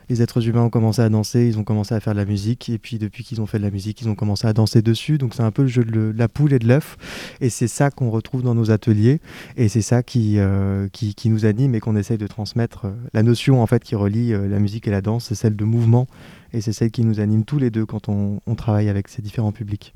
les 0.09 0.21
êtres 0.21 0.47
humains 0.47 0.63
ont 0.63 0.69
commencé 0.69 1.01
à 1.01 1.09
danser, 1.09 1.47
ils 1.47 1.57
ont 1.57 1.63
commencé 1.63 1.93
à 1.93 1.99
faire 1.99 2.13
de 2.13 2.19
la 2.19 2.25
musique, 2.25 2.69
et 2.69 2.77
puis 2.77 2.99
depuis 2.99 3.23
qu'ils 3.23 3.41
ont 3.41 3.45
fait 3.45 3.57
de 3.57 3.63
la 3.63 3.71
musique, 3.71 4.01
ils 4.01 4.09
ont 4.09 4.15
commencé 4.15 4.47
à 4.47 4.53
danser 4.53 4.81
dessus. 4.81 5.17
Donc 5.17 5.33
c'est 5.33 5.43
un 5.43 5.51
peu 5.51 5.63
le 5.63 5.67
jeu 5.67 5.83
de 5.83 6.13
la 6.15 6.27
poule 6.27 6.53
et 6.53 6.59
de 6.59 6.67
l'œuf, 6.67 6.97
et 7.41 7.49
c'est 7.49 7.67
ça 7.67 7.91
qu'on 7.91 8.09
retrouve 8.09 8.43
dans 8.43 8.55
nos 8.55 8.71
ateliers, 8.71 9.19
et 9.57 9.67
c'est 9.69 9.81
ça 9.81 10.03
qui, 10.03 10.35
euh, 10.37 10.87
qui, 10.91 11.29
nous 11.29 11.45
anime 11.45 11.75
et 11.75 11.79
qu'on 11.79 11.95
essaye 11.95 12.17
de 12.17 12.27
transmettre. 12.27 12.87
La 13.13 13.23
notion 13.23 13.61
en 13.61 13.67
fait 13.67 13.83
qui 13.83 13.95
relie 13.95 14.33
euh, 14.33 14.47
la 14.47 14.59
musique 14.59 14.87
et 14.87 14.91
la 14.91 15.01
danse, 15.01 15.25
c'est 15.25 15.35
celle 15.35 15.55
de 15.55 15.65
mouvement, 15.65 16.07
et 16.53 16.61
c'est 16.61 16.73
celle 16.73 16.91
qui 16.91 17.03
nous 17.03 17.19
anime 17.19 17.43
tous 17.45 17.57
les 17.57 17.71
deux 17.71 17.85
quand 17.85 18.09
on 18.09 18.55
travaille 18.55 18.89
avec 18.89 19.07
ces 19.07 19.21
différents 19.21 19.51
publics. 19.51 19.93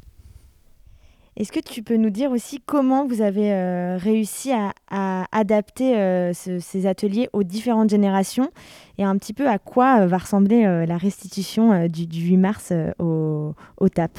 Est-ce 1.39 1.53
que 1.53 1.61
tu 1.61 1.83
peux 1.83 1.95
nous 1.95 2.09
dire 2.09 2.31
aussi 2.31 2.61
comment 2.65 3.07
vous 3.07 3.21
avez 3.21 3.53
euh, 3.53 3.97
réussi 3.97 4.51
à, 4.51 5.25
adapter 5.31 5.97
euh, 5.97 6.33
ces 6.33 6.85
ateliers 6.85 7.29
aux 7.31 7.43
différentes 7.43 7.89
générations 7.89 8.51
et 8.97 9.05
un 9.05 9.17
petit 9.17 9.31
peu 9.31 9.47
à 9.47 9.57
quoi 9.57 10.01
euh, 10.01 10.07
va 10.07 10.17
ressembler 10.17 10.85
la 10.85 10.97
restitution 10.97 11.87
du, 11.87 12.07
8 12.11 12.37
mars 12.37 12.73
au, 12.99 13.53
TAP? 13.93 14.11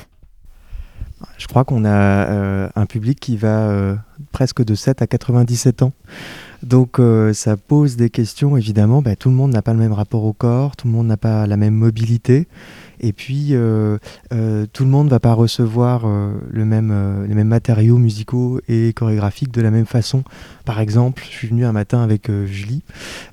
Je 1.36 1.46
crois 1.46 1.64
qu'on 1.64 1.84
a 1.84 2.70
un 2.74 2.86
public 2.86 3.20
qui 3.20 3.36
va 3.36 3.98
presque 4.32 4.64
de 4.64 4.74
7 4.74 5.02
à 5.02 5.06
97 5.06 5.82
ans. 5.82 5.92
Donc 6.62 6.98
ça 7.34 7.58
pose 7.58 7.96
des 7.96 8.08
questions, 8.08 8.56
évidemment. 8.56 9.02
Bah, 9.02 9.16
tout 9.16 9.28
le 9.28 9.34
monde 9.34 9.52
n'a 9.52 9.60
pas 9.60 9.74
le 9.74 9.78
même 9.78 9.92
rapport 9.92 10.24
au 10.24 10.32
corps, 10.32 10.76
tout 10.76 10.86
le 10.86 10.94
monde 10.94 11.08
n'a 11.08 11.18
pas 11.18 11.46
la 11.46 11.58
même 11.58 11.74
mobilité. 11.74 12.48
Et 13.00 13.14
puis, 13.14 13.48
euh, 13.52 13.98
euh, 14.32 14.66
tout 14.72 14.84
le 14.84 14.90
monde 14.90 15.06
ne 15.06 15.10
va 15.10 15.20
pas 15.20 15.32
recevoir 15.32 16.02
euh, 16.04 16.34
le 16.50 16.64
même, 16.66 17.24
les 17.26 17.34
mêmes 17.34 17.48
matériaux 17.48 17.96
musicaux 17.96 18.60
et 18.68 18.92
chorégraphiques 18.92 19.50
de 19.50 19.62
la 19.62 19.70
même 19.70 19.86
façon. 19.86 20.22
Par 20.66 20.80
exemple, 20.80 21.22
je 21.24 21.30
suis 21.30 21.48
venu 21.48 21.64
un 21.64 21.72
matin 21.72 22.02
avec 22.02 22.30
Julie 22.44 22.82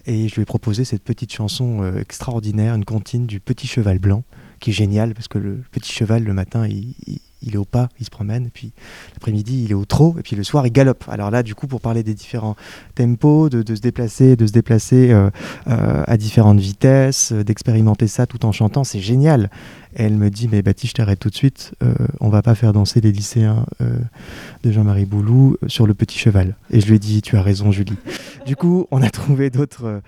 et 0.05 0.29
je 0.29 0.35
lui 0.35 0.43
ai 0.43 0.45
proposé 0.45 0.85
cette 0.85 1.03
petite 1.03 1.33
chanson 1.33 1.83
extraordinaire, 1.97 2.75
une 2.75 2.85
comptine 2.85 3.27
du 3.27 3.39
Petit 3.39 3.67
Cheval 3.67 3.99
Blanc, 3.99 4.23
qui 4.59 4.69
est 4.69 4.73
géniale 4.73 5.13
parce 5.13 5.27
que 5.27 5.37
le 5.37 5.61
Petit 5.71 5.91
Cheval, 5.91 6.23
le 6.23 6.33
matin, 6.33 6.65
il 6.65 6.95
il 7.05 7.19
est 7.53 7.57
au 7.57 7.65
pas, 7.65 7.89
il 7.99 8.05
se 8.05 8.09
promène, 8.09 8.47
et 8.47 8.49
puis 8.49 8.71
l'après-midi, 9.13 9.63
il 9.65 9.71
est 9.71 9.75
au 9.75 9.85
trot, 9.85 10.15
et 10.19 10.21
puis 10.21 10.35
le 10.35 10.43
soir, 10.43 10.65
il 10.65 10.71
galope. 10.71 11.03
Alors 11.07 11.31
là, 11.31 11.43
du 11.43 11.55
coup, 11.55 11.67
pour 11.67 11.81
parler 11.81 12.03
des 12.03 12.13
différents 12.13 12.55
tempos, 12.95 13.49
de, 13.49 13.75
se 13.75 13.81
déplacer, 13.81 14.35
de 14.35 14.47
se 14.47 14.51
déplacer 14.51 15.11
euh, 15.11 15.29
euh, 15.67 16.03
à 16.07 16.17
différentes 16.17 16.59
vitesses, 16.59 17.31
euh, 17.31 17.43
d'expérimenter 17.43 18.07
ça 18.07 18.25
tout 18.25 18.45
en 18.45 18.51
chantant, 18.51 18.83
c'est 18.83 18.99
génial. 18.99 19.49
elle 19.95 20.17
me 20.17 20.29
dit, 20.29 20.47
mais 20.51 20.61
Baptiste, 20.61 20.91
je 20.91 21.01
t'arrête 21.01 21.19
tout 21.19 21.29
de 21.29 21.35
suite, 21.35 21.73
on 22.19 22.29
va 22.29 22.41
pas 22.41 22.53
faire 22.53 22.71
danser 22.71 23.01
les 23.01 23.11
lycéens 23.11 23.65
de 23.79 24.71
Jean-Marie 24.71 25.05
Boulou 25.05 25.57
sur 25.65 25.87
le 25.87 25.95
petit 25.95 26.19
cheval. 26.19 26.55
Et 26.69 26.81
je 26.81 26.87
lui 26.87 26.97
ai 26.97 26.99
dit, 26.99 27.21
tu 27.23 27.35
as 27.35 27.41
raison, 27.41 27.71
Julie. 27.71 27.97
du 28.45 28.55
coup, 28.55 28.85
on 28.91 29.01
a 29.01 29.09
trouvé 29.09 29.49
d'autres 29.49 30.01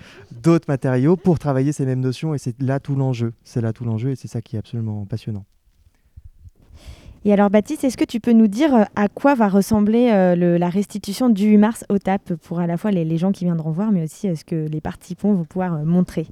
d'autres 0.44 0.65
matériaux 0.68 1.15
pour 1.15 1.39
travailler 1.39 1.72
ces 1.72 1.86
mêmes 1.86 2.00
notions, 2.00 2.34
et 2.34 2.38
c'est 2.38 2.62
là 2.62 2.80
tout 2.80 2.96
l'enjeu. 2.96 3.34
C'est 3.44 3.62
là 3.62 3.74
tout 3.74 3.84
l'enjeu, 3.84 4.12
et 4.12 4.15
c'est 4.15 4.28
ça 4.28 4.42
qui 4.42 4.56
est 4.56 4.60
absolument 4.60 5.06
passionnant. 5.06 5.46
Et 7.25 7.34
alors 7.34 7.49
Baptiste, 7.49 7.84
est-ce 7.84 7.97
que 7.97 8.05
tu 8.05 8.21
peux 8.21 8.32
nous 8.32 8.47
dire 8.47 8.73
euh, 8.73 8.84
à 8.95 9.10
quoi 9.10 9.36
va 9.36 9.49
ressembler 9.49 10.10
euh, 10.12 10.58
la 10.58 10.69
restitution 10.69 11.29
du 11.29 11.47
8 11.47 11.58
mars 11.58 11.86
au 11.89 11.97
TAP 11.97 12.36
pour 12.36 12.60
à 12.60 12.67
la 12.67 12.77
fois 12.77 12.91
les, 12.91 13.17
gens 13.17 13.34
qui 13.34 13.43
viendront 13.43 13.71
voir, 13.71 13.91
mais 13.91 14.03
aussi 14.03 14.34
ce 14.36 14.45
que 14.45 14.67
les 14.67 14.79
participants 14.79 15.34
vont 15.34 15.43
pouvoir 15.43 15.73
euh, 15.73 15.84
montrer? 15.84 16.27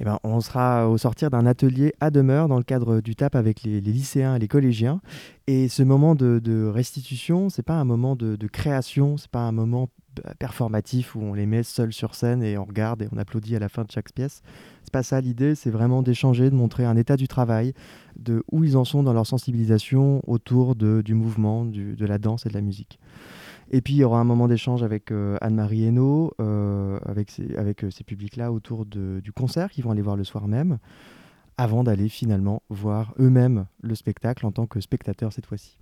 Eh 0.00 0.04
ben, 0.04 0.18
on 0.22 0.40
sera 0.40 0.88
au 0.88 0.98
sortir 0.98 1.30
d'un 1.30 1.46
atelier 1.46 1.94
à 2.00 2.10
demeure 2.10 2.48
dans 2.48 2.58
le 2.58 2.64
cadre 2.64 3.00
du 3.00 3.14
TAP 3.14 3.36
avec 3.36 3.62
les, 3.62 3.80
lycéens 3.80 4.36
et 4.36 4.38
les 4.38 4.48
collégiens. 4.48 5.00
Et 5.46 5.68
ce 5.68 5.82
moment 5.82 6.14
de, 6.14 6.66
restitution, 6.66 7.48
c'est 7.48 7.62
pas 7.62 7.74
un 7.74 7.84
moment 7.84 8.16
de, 8.16 8.36
de 8.36 8.46
création, 8.48 9.16
c'est 9.16 9.30
pas 9.30 9.40
un 9.40 9.52
moment 9.52 9.88
performatif 10.38 11.14
où 11.14 11.20
on 11.20 11.34
les 11.34 11.46
met 11.46 11.62
seuls 11.62 11.92
sur 11.92 12.14
scène 12.14 12.42
et 12.42 12.58
on 12.58 12.64
regarde 12.64 13.02
et 13.02 13.08
on 13.12 13.18
applaudit 13.18 13.56
à 13.56 13.58
la 13.58 13.68
fin 13.68 13.84
de 13.84 13.90
chaque 13.90 14.12
pièce. 14.12 14.42
C'est 14.82 14.92
pas 14.92 15.02
ça 15.02 15.20
l'idée, 15.20 15.54
c'est 15.54 15.70
vraiment 15.70 16.02
d'échanger, 16.02 16.50
de 16.50 16.54
montrer 16.54 16.84
un 16.84 16.96
état 16.96 17.16
du 17.16 17.28
travail, 17.28 17.72
de 18.16 18.42
où 18.50 18.64
ils 18.64 18.76
en 18.76 18.84
sont 18.84 19.02
dans 19.02 19.12
leur 19.12 19.26
sensibilisation 19.26 20.20
autour 20.26 20.76
de, 20.76 21.02
du 21.02 21.14
mouvement, 21.14 21.64
de 21.64 22.06
la 22.06 22.18
danse 22.18 22.46
et 22.46 22.48
de 22.48 22.54
la 22.54 22.60
musique. 22.60 22.98
Et 23.72 23.80
puis 23.80 23.94
il 23.94 23.98
y 23.98 24.04
aura 24.04 24.20
un 24.20 24.24
moment 24.24 24.48
d'échange 24.48 24.82
avec 24.82 25.10
euh, 25.10 25.38
Anne-Marie 25.40 25.84
Hainaut, 25.84 26.32
euh, 26.40 26.98
avec 27.06 27.30
ces, 27.30 27.56
avec 27.56 27.84
euh, 27.84 27.90
ces 27.90 28.04
publics-là 28.04 28.52
autour 28.52 28.84
du 28.84 29.32
concert 29.34 29.70
qu'ils 29.70 29.82
vont 29.82 29.90
aller 29.90 30.02
voir 30.02 30.16
le 30.16 30.24
soir 30.24 30.46
même, 30.46 30.78
avant 31.56 31.82
d'aller 31.82 32.10
finalement 32.10 32.62
voir 32.68 33.14
eux-mêmes 33.18 33.66
le 33.80 33.94
spectacle 33.94 34.44
en 34.44 34.52
tant 34.52 34.66
que 34.66 34.80
spectateurs 34.80 35.32
cette 35.32 35.46
fois-ci. 35.46 35.78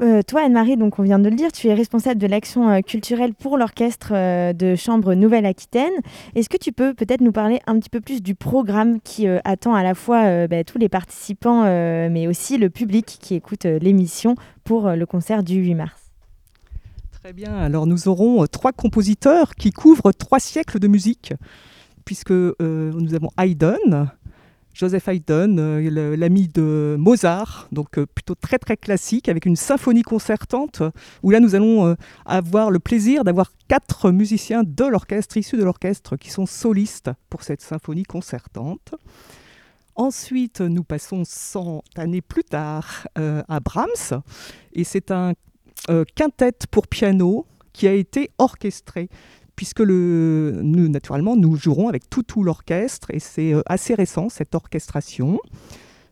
Euh, 0.00 0.22
toi, 0.22 0.42
Anne-Marie, 0.42 0.78
donc 0.78 0.98
on 0.98 1.02
vient 1.02 1.18
de 1.18 1.28
le 1.28 1.36
dire, 1.36 1.52
tu 1.52 1.66
es 1.66 1.74
responsable 1.74 2.18
de 2.18 2.26
l'action 2.26 2.70
euh, 2.70 2.80
culturelle 2.80 3.34
pour 3.34 3.58
l'orchestre 3.58 4.12
euh, 4.12 4.54
de 4.54 4.74
chambre 4.74 5.12
Nouvelle-Aquitaine. 5.12 5.92
Est-ce 6.34 6.48
que 6.48 6.56
tu 6.56 6.72
peux 6.72 6.94
peut-être 6.94 7.20
nous 7.20 7.32
parler 7.32 7.60
un 7.66 7.78
petit 7.78 7.90
peu 7.90 8.00
plus 8.00 8.22
du 8.22 8.34
programme 8.34 9.00
qui 9.02 9.26
attend 9.44 9.74
à 9.74 9.82
la 9.82 9.94
fois 9.94 10.46
bah, 10.46 10.64
tous 10.64 10.78
les 10.78 10.88
participants, 10.88 11.64
mais 11.64 12.26
aussi 12.26 12.56
le 12.56 12.70
public 12.70 13.18
qui 13.20 13.34
écoute 13.34 13.64
l'émission 13.64 14.34
pour 14.64 14.88
le 14.90 15.06
concert 15.06 15.42
du 15.42 15.56
8 15.56 15.74
mars? 15.74 16.10
Très 17.22 17.32
bien. 17.32 17.54
Alors 17.54 17.86
nous 17.86 18.08
aurons 18.08 18.46
trois 18.46 18.72
compositeurs 18.72 19.54
qui 19.54 19.70
couvrent 19.70 20.12
trois 20.12 20.40
siècles 20.40 20.78
de 20.78 20.88
musique, 20.88 21.34
puisque 22.04 22.30
nous 22.30 23.14
avons 23.14 23.30
Haydn, 23.38 24.08
Joseph 24.72 25.08
Haydn, 25.08 25.58
euh, 25.58 26.16
l'ami 26.16 26.48
de 26.48 26.96
Mozart, 26.98 27.68
donc 27.72 27.98
euh, 27.98 28.06
plutôt 28.06 28.34
très 28.34 28.58
très 28.58 28.76
classique, 28.76 29.28
avec 29.28 29.46
une 29.46 29.56
symphonie 29.56 30.02
concertante, 30.02 30.82
où 31.22 31.30
là 31.30 31.40
nous 31.40 31.54
allons 31.54 31.86
euh, 31.86 31.94
avoir 32.24 32.70
le 32.70 32.78
plaisir 32.78 33.24
d'avoir 33.24 33.52
quatre 33.68 34.10
musiciens 34.10 34.62
de 34.64 34.84
l'orchestre, 34.84 35.36
issus 35.36 35.56
de 35.56 35.64
l'orchestre, 35.64 36.16
qui 36.16 36.30
sont 36.30 36.46
solistes 36.46 37.10
pour 37.28 37.42
cette 37.42 37.60
symphonie 37.60 38.04
concertante. 38.04 38.94
Ensuite, 39.96 40.60
nous 40.60 40.84
passons 40.84 41.24
100 41.24 41.82
années 41.96 42.22
plus 42.22 42.44
tard 42.44 43.06
à 43.16 43.60
Brahms, 43.60 44.22
et 44.72 44.84
c'est 44.84 45.10
un 45.10 45.34
quintet 46.14 46.52
pour 46.70 46.86
piano 46.86 47.44
qui 47.72 47.86
a 47.86 47.92
été 47.92 48.30
orchestré 48.38 49.08
puisque 49.60 49.82
nous, 49.82 50.88
naturellement, 50.88 51.36
nous 51.36 51.54
jouerons 51.54 51.90
avec 51.90 52.08
tout, 52.08 52.24
l'orchestre, 52.42 53.10
et 53.10 53.18
c'est 53.18 53.52
euh, 53.52 53.60
assez 53.66 53.92
récent, 53.94 54.30
cette 54.30 54.54
orchestration. 54.54 55.38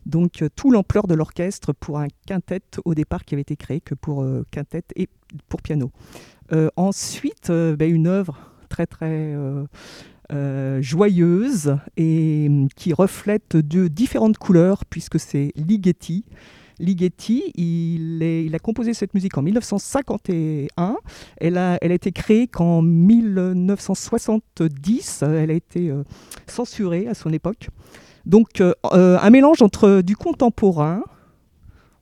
Donc, 0.05 0.43
euh, 0.43 0.49
tout 0.55 0.69
l'ampleur 0.69 1.07
de 1.07 1.15
l'orchestre 1.15 1.73
pour 1.73 1.97
un 1.97 2.09
quintet 2.27 2.61
au 2.85 2.93
départ 2.93 3.25
qui 3.25 3.33
avait 3.33 3.41
été 3.41 3.55
créé 3.55 3.81
que 3.81 3.95
pour 3.95 4.21
euh, 4.21 4.45
quintet 4.51 4.83
et 4.95 5.09
pour 5.47 5.63
piano. 5.63 5.91
ensuite, 6.75 7.49
ben, 7.49 7.91
une 7.91 8.05
œuvre 8.05 8.37
très, 8.69 8.85
très 8.85 9.35
joyeuse 10.81 11.75
et 11.97 12.51
qui 12.75 12.93
reflète 12.93 13.57
de 13.57 13.87
différentes 13.87 14.37
couleurs, 14.37 14.85
puisque 14.85 15.19
c'est 15.19 15.53
Ligeti. 15.55 16.23
Ligeti, 16.79 17.51
il, 17.55 18.51
a 18.53 18.59
composé 18.59 18.93
cette 18.93 19.13
musique 19.13 19.37
en 19.37 19.41
1951. 19.41 20.97
Elle 21.37 21.57
a, 21.57 21.77
elle 21.81 21.91
a 21.91 21.95
été 21.95 22.11
créée 22.11 22.47
qu'en 22.47 22.81
1970. 22.81 25.23
Elle 25.23 25.51
a 25.51 25.53
été 25.53 25.89
euh, 25.89 26.03
censurée 26.47 27.07
à 27.07 27.13
son 27.13 27.31
époque. 27.33 27.67
Donc 28.25 28.61
euh, 28.61 28.73
euh, 28.93 29.17
un 29.21 29.29
mélange 29.29 29.61
entre 29.61 30.01
du 30.01 30.15
contemporain, 30.15 31.03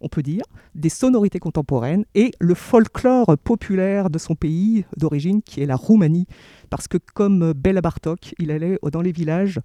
on 0.01 0.09
peut 0.09 0.23
dire, 0.23 0.43
des 0.75 0.89
sonorités 0.89 1.39
contemporaines 1.39 2.05
et 2.13 2.29
le 2.39 2.53
folklore 2.53 3.35
populaire 3.43 4.11
de 4.11 4.19
son 4.19 4.35
pays 4.35 4.85
d'origine 4.95 5.41
qui 5.41 5.61
est 5.61 5.65
la 5.65 5.75
Roumanie. 5.75 6.27
Parce 6.69 6.87
que 6.87 6.99
comme 7.13 7.51
Bella 7.53 7.81
Bartok, 7.81 8.35
il 8.37 8.51
allait 8.51 8.77
dans 8.91 9.01
les 9.01 9.11
villages 9.11 9.59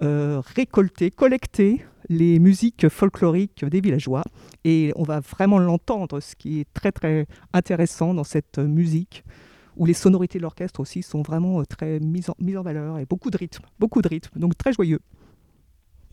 récolter, 0.00 1.10
collecter 1.10 1.84
les 2.08 2.38
musiques 2.38 2.88
folkloriques 2.88 3.64
des 3.64 3.80
villageois. 3.80 4.24
Et 4.64 4.92
on 4.96 5.02
va 5.02 5.20
vraiment 5.20 5.58
l'entendre, 5.58 6.20
ce 6.20 6.34
qui 6.34 6.60
est 6.60 6.66
très 6.72 6.92
très 6.92 7.26
intéressant 7.52 8.14
dans 8.14 8.24
cette 8.24 8.58
musique, 8.58 9.24
où 9.76 9.86
les 9.86 9.94
sonorités 9.94 10.38
de 10.38 10.42
l'orchestre 10.42 10.80
aussi 10.80 11.02
sont 11.02 11.22
vraiment 11.22 11.62
très 11.64 12.00
mises 12.00 12.30
en, 12.30 12.34
mises 12.38 12.56
en 12.56 12.62
valeur 12.62 12.98
et 12.98 13.06
beaucoup 13.06 13.30
de 13.30 13.36
rythme, 13.36 13.64
beaucoup 13.78 14.02
de 14.02 14.08
rythme, 14.08 14.38
donc 14.38 14.56
très 14.56 14.72
joyeux. 14.72 15.00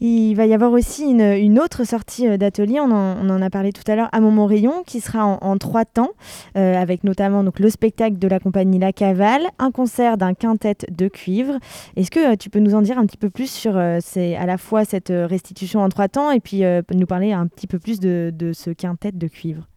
Il 0.04 0.34
va 0.34 0.48
y 0.48 0.54
avoir 0.56 0.72
aussi 0.72 1.04
une, 1.04 1.60
autre 1.60 1.84
sortie 1.84 2.28
euh, 2.28 2.36
d'atelier, 2.36 2.80
on, 2.80 2.90
en 2.90 3.42
a 3.42 3.50
parlé 3.52 3.72
tout 3.72 3.84
à 3.86 3.96
l'heure, 3.96 4.10
à 4.12 4.20
Montmorillon, 4.20 4.82
qui 4.84 5.00
sera 5.00 5.24
en, 5.24 5.58
trois 5.60 5.86
temps, 5.86 6.10
euh, 6.58 6.74
avec 6.74 7.04
notamment 7.04 7.44
donc, 7.44 7.60
le 7.60 7.70
spectacle 7.70 8.18
de 8.18 8.28
la 8.28 8.40
compagnie 8.40 8.80
La 8.80 8.94
Cavale, 8.94 9.44
un 9.60 9.70
concert 9.70 10.18
d'un 10.18 10.34
quintet 10.34 10.78
de 10.90 11.08
cuivre. 11.08 11.60
Est-ce 11.96 12.10
que 12.10 12.34
euh, 12.34 12.36
tu 12.36 12.50
peux 12.50 12.58
nous 12.58 12.74
en 12.74 12.82
dire 12.82 12.98
un 12.98 13.06
petit 13.06 13.18
peu 13.18 13.30
plus 13.30 13.52
sur 13.52 13.80
c'est 14.02 14.36
à 14.36 14.48
la 14.48 14.58
fois 14.58 14.86
cette 14.86 15.14
restitution 15.14 15.82
en 15.82 15.90
trois 15.90 16.08
temps 16.08 16.32
et 16.32 16.40
puis 16.40 16.64
nous 16.94 17.06
parler 17.06 17.32
un 17.32 17.46
petit 17.46 17.68
peu 17.68 17.78
plus 17.78 18.00
de, 18.00 18.52
ce 18.54 18.72
quintet 18.72 19.12
de 19.12 19.28
cuivre? 19.28 19.68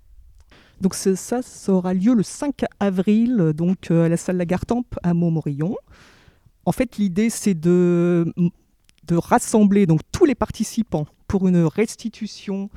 Donc 0.80 0.94
ça, 0.94 1.42
ça 1.42 1.72
aura 1.72 1.92
lieu 1.92 2.14
le 2.14 2.22
5 2.22 2.64
avril 2.80 3.52
donc 3.54 3.90
à 3.90 4.08
la 4.08 4.16
salle 4.16 4.38
Lagartempe 4.38 4.94
à 5.02 5.12
Montmorillon. 5.12 5.76
En 6.64 6.72
fait, 6.72 6.96
l'idée 6.96 7.28
c'est 7.28 7.54
de 7.54 8.32
de 9.06 9.16
rassembler 9.16 9.86
donc 9.86 10.00
tous 10.12 10.24
les 10.24 10.34
participants 10.34 11.06
pour 11.26 11.48
une 11.48 11.64
restitution 11.64 12.70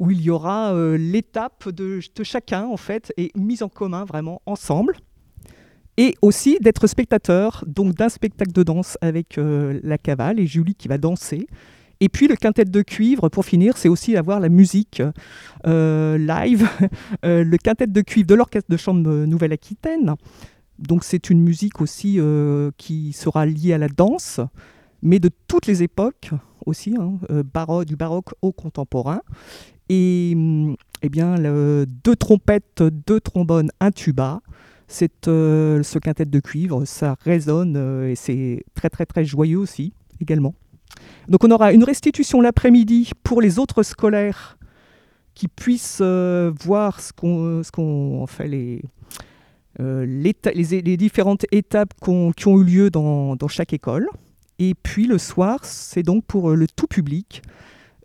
où 0.00 0.10
il 0.10 0.20
y 0.22 0.30
aura 0.30 0.72
euh, 0.72 0.96
l'étape 0.96 1.68
de, 1.68 2.00
chacun 2.22 2.64
en 2.64 2.78
fait 2.78 3.12
et 3.16 3.30
mise 3.36 3.62
en 3.62 3.68
commun 3.68 4.04
vraiment 4.04 4.42
ensemble. 4.46 4.96
Et 5.98 6.14
aussi 6.22 6.58
d'être 6.60 6.86
spectateur 6.86 7.62
donc 7.66 7.94
d'un 7.94 8.08
spectacle 8.08 8.52
de 8.52 8.62
danse 8.62 8.96
avec 9.02 9.36
euh, 9.36 9.78
la 9.82 9.98
cavale 9.98 10.40
et 10.40 10.46
Julie 10.46 10.74
qui 10.74 10.88
va 10.88 10.96
danser. 10.96 11.46
Et 12.00 12.08
puis 12.08 12.28
le 12.28 12.36
quintet 12.36 12.64
de 12.64 12.80
cuivre 12.80 13.28
pour 13.28 13.44
finir 13.44 13.76
c'est 13.76 13.90
aussi 13.90 14.16
avoir 14.16 14.40
la 14.40 14.48
musique 14.48 15.02
euh, 15.66 16.16
live. 16.16 16.66
Le 17.22 17.56
quintet 17.58 17.86
de 17.86 18.00
cuivre 18.00 18.26
de 18.26 18.34
l'orchestre 18.34 18.70
de 18.70 18.78
chambre 18.78 19.26
Nouvelle-Aquitaine. 19.26 20.14
Donc 20.78 21.04
c'est 21.04 21.28
une 21.28 21.42
musique 21.42 21.82
aussi 21.82 22.18
qui 22.78 23.12
sera 23.12 23.44
liée 23.44 23.74
à 23.74 23.78
la 23.78 23.88
danse 23.88 24.40
mais 25.02 25.18
de 25.18 25.30
toutes 25.48 25.66
les 25.66 25.82
époques 25.82 26.30
aussi, 26.66 26.94
hein, 26.98 27.18
euh, 27.30 27.84
du 27.84 27.96
baroque 27.96 28.30
au 28.42 28.52
contemporain. 28.52 29.20
Et 29.88 30.34
mm, 30.36 30.74
eh 31.02 31.08
bien, 31.08 31.36
deux 32.04 32.16
trompettes, 32.16 32.82
deux 32.82 33.20
trombones, 33.20 33.70
un 33.80 33.90
tuba. 33.90 34.40
C'est 34.88 35.28
euh, 35.28 35.84
ce 35.84 35.98
quintet 36.00 36.24
de 36.24 36.40
cuivre, 36.40 36.84
ça 36.84 37.16
résonne 37.20 37.76
euh, 37.76 38.10
et 38.10 38.16
c'est 38.16 38.64
très 38.74 38.90
très 38.90 39.06
très 39.06 39.24
joyeux 39.24 39.58
aussi 39.58 39.92
également. 40.20 40.54
Donc 41.28 41.44
on 41.44 41.50
aura 41.52 41.72
une 41.72 41.84
restitution 41.84 42.40
l'après-midi 42.40 43.12
pour 43.22 43.40
les 43.40 43.60
autres 43.60 43.84
scolaires 43.84 44.58
qui 45.34 45.46
puissent 45.46 46.02
voir 46.02 47.00
ce 47.00 47.12
qu'on 47.12 48.26
fait 48.26 48.48
les, 48.48 48.82
les, 49.78 50.96
différentes 50.96 51.46
étapes 51.52 51.94
qui 52.02 52.48
ont 52.48 52.58
eu 52.58 52.64
lieu 52.64 52.90
dans 52.90 53.48
chaque 53.48 53.72
école. 53.72 54.08
Et 54.60 54.74
puis 54.74 55.06
le 55.06 55.16
soir, 55.16 55.64
c'est 55.64 56.02
donc 56.02 56.24
pour 56.26 56.50
euh, 56.50 56.54
le 56.54 56.68
tout 56.68 56.86
public, 56.86 57.42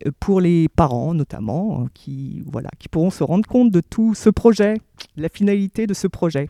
euh, 0.07 0.11
pour 0.21 0.39
les 0.39 0.69
parents 0.69 1.13
notamment, 1.13 1.81
hein, 1.81 1.89
qui, 1.93 2.43
voilà, 2.47 2.69
qui 2.79 2.87
pourront 2.87 3.09
se 3.09 3.25
rendre 3.25 3.45
compte 3.45 3.71
de 3.71 3.81
tout 3.81 4.15
ce 4.15 4.29
projet, 4.29 4.75
la 5.17 5.27
finalité 5.27 5.85
de 5.85 5.93
ce 5.93 6.07
projet. 6.07 6.49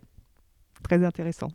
Très 0.84 1.04
intéressant. 1.04 1.48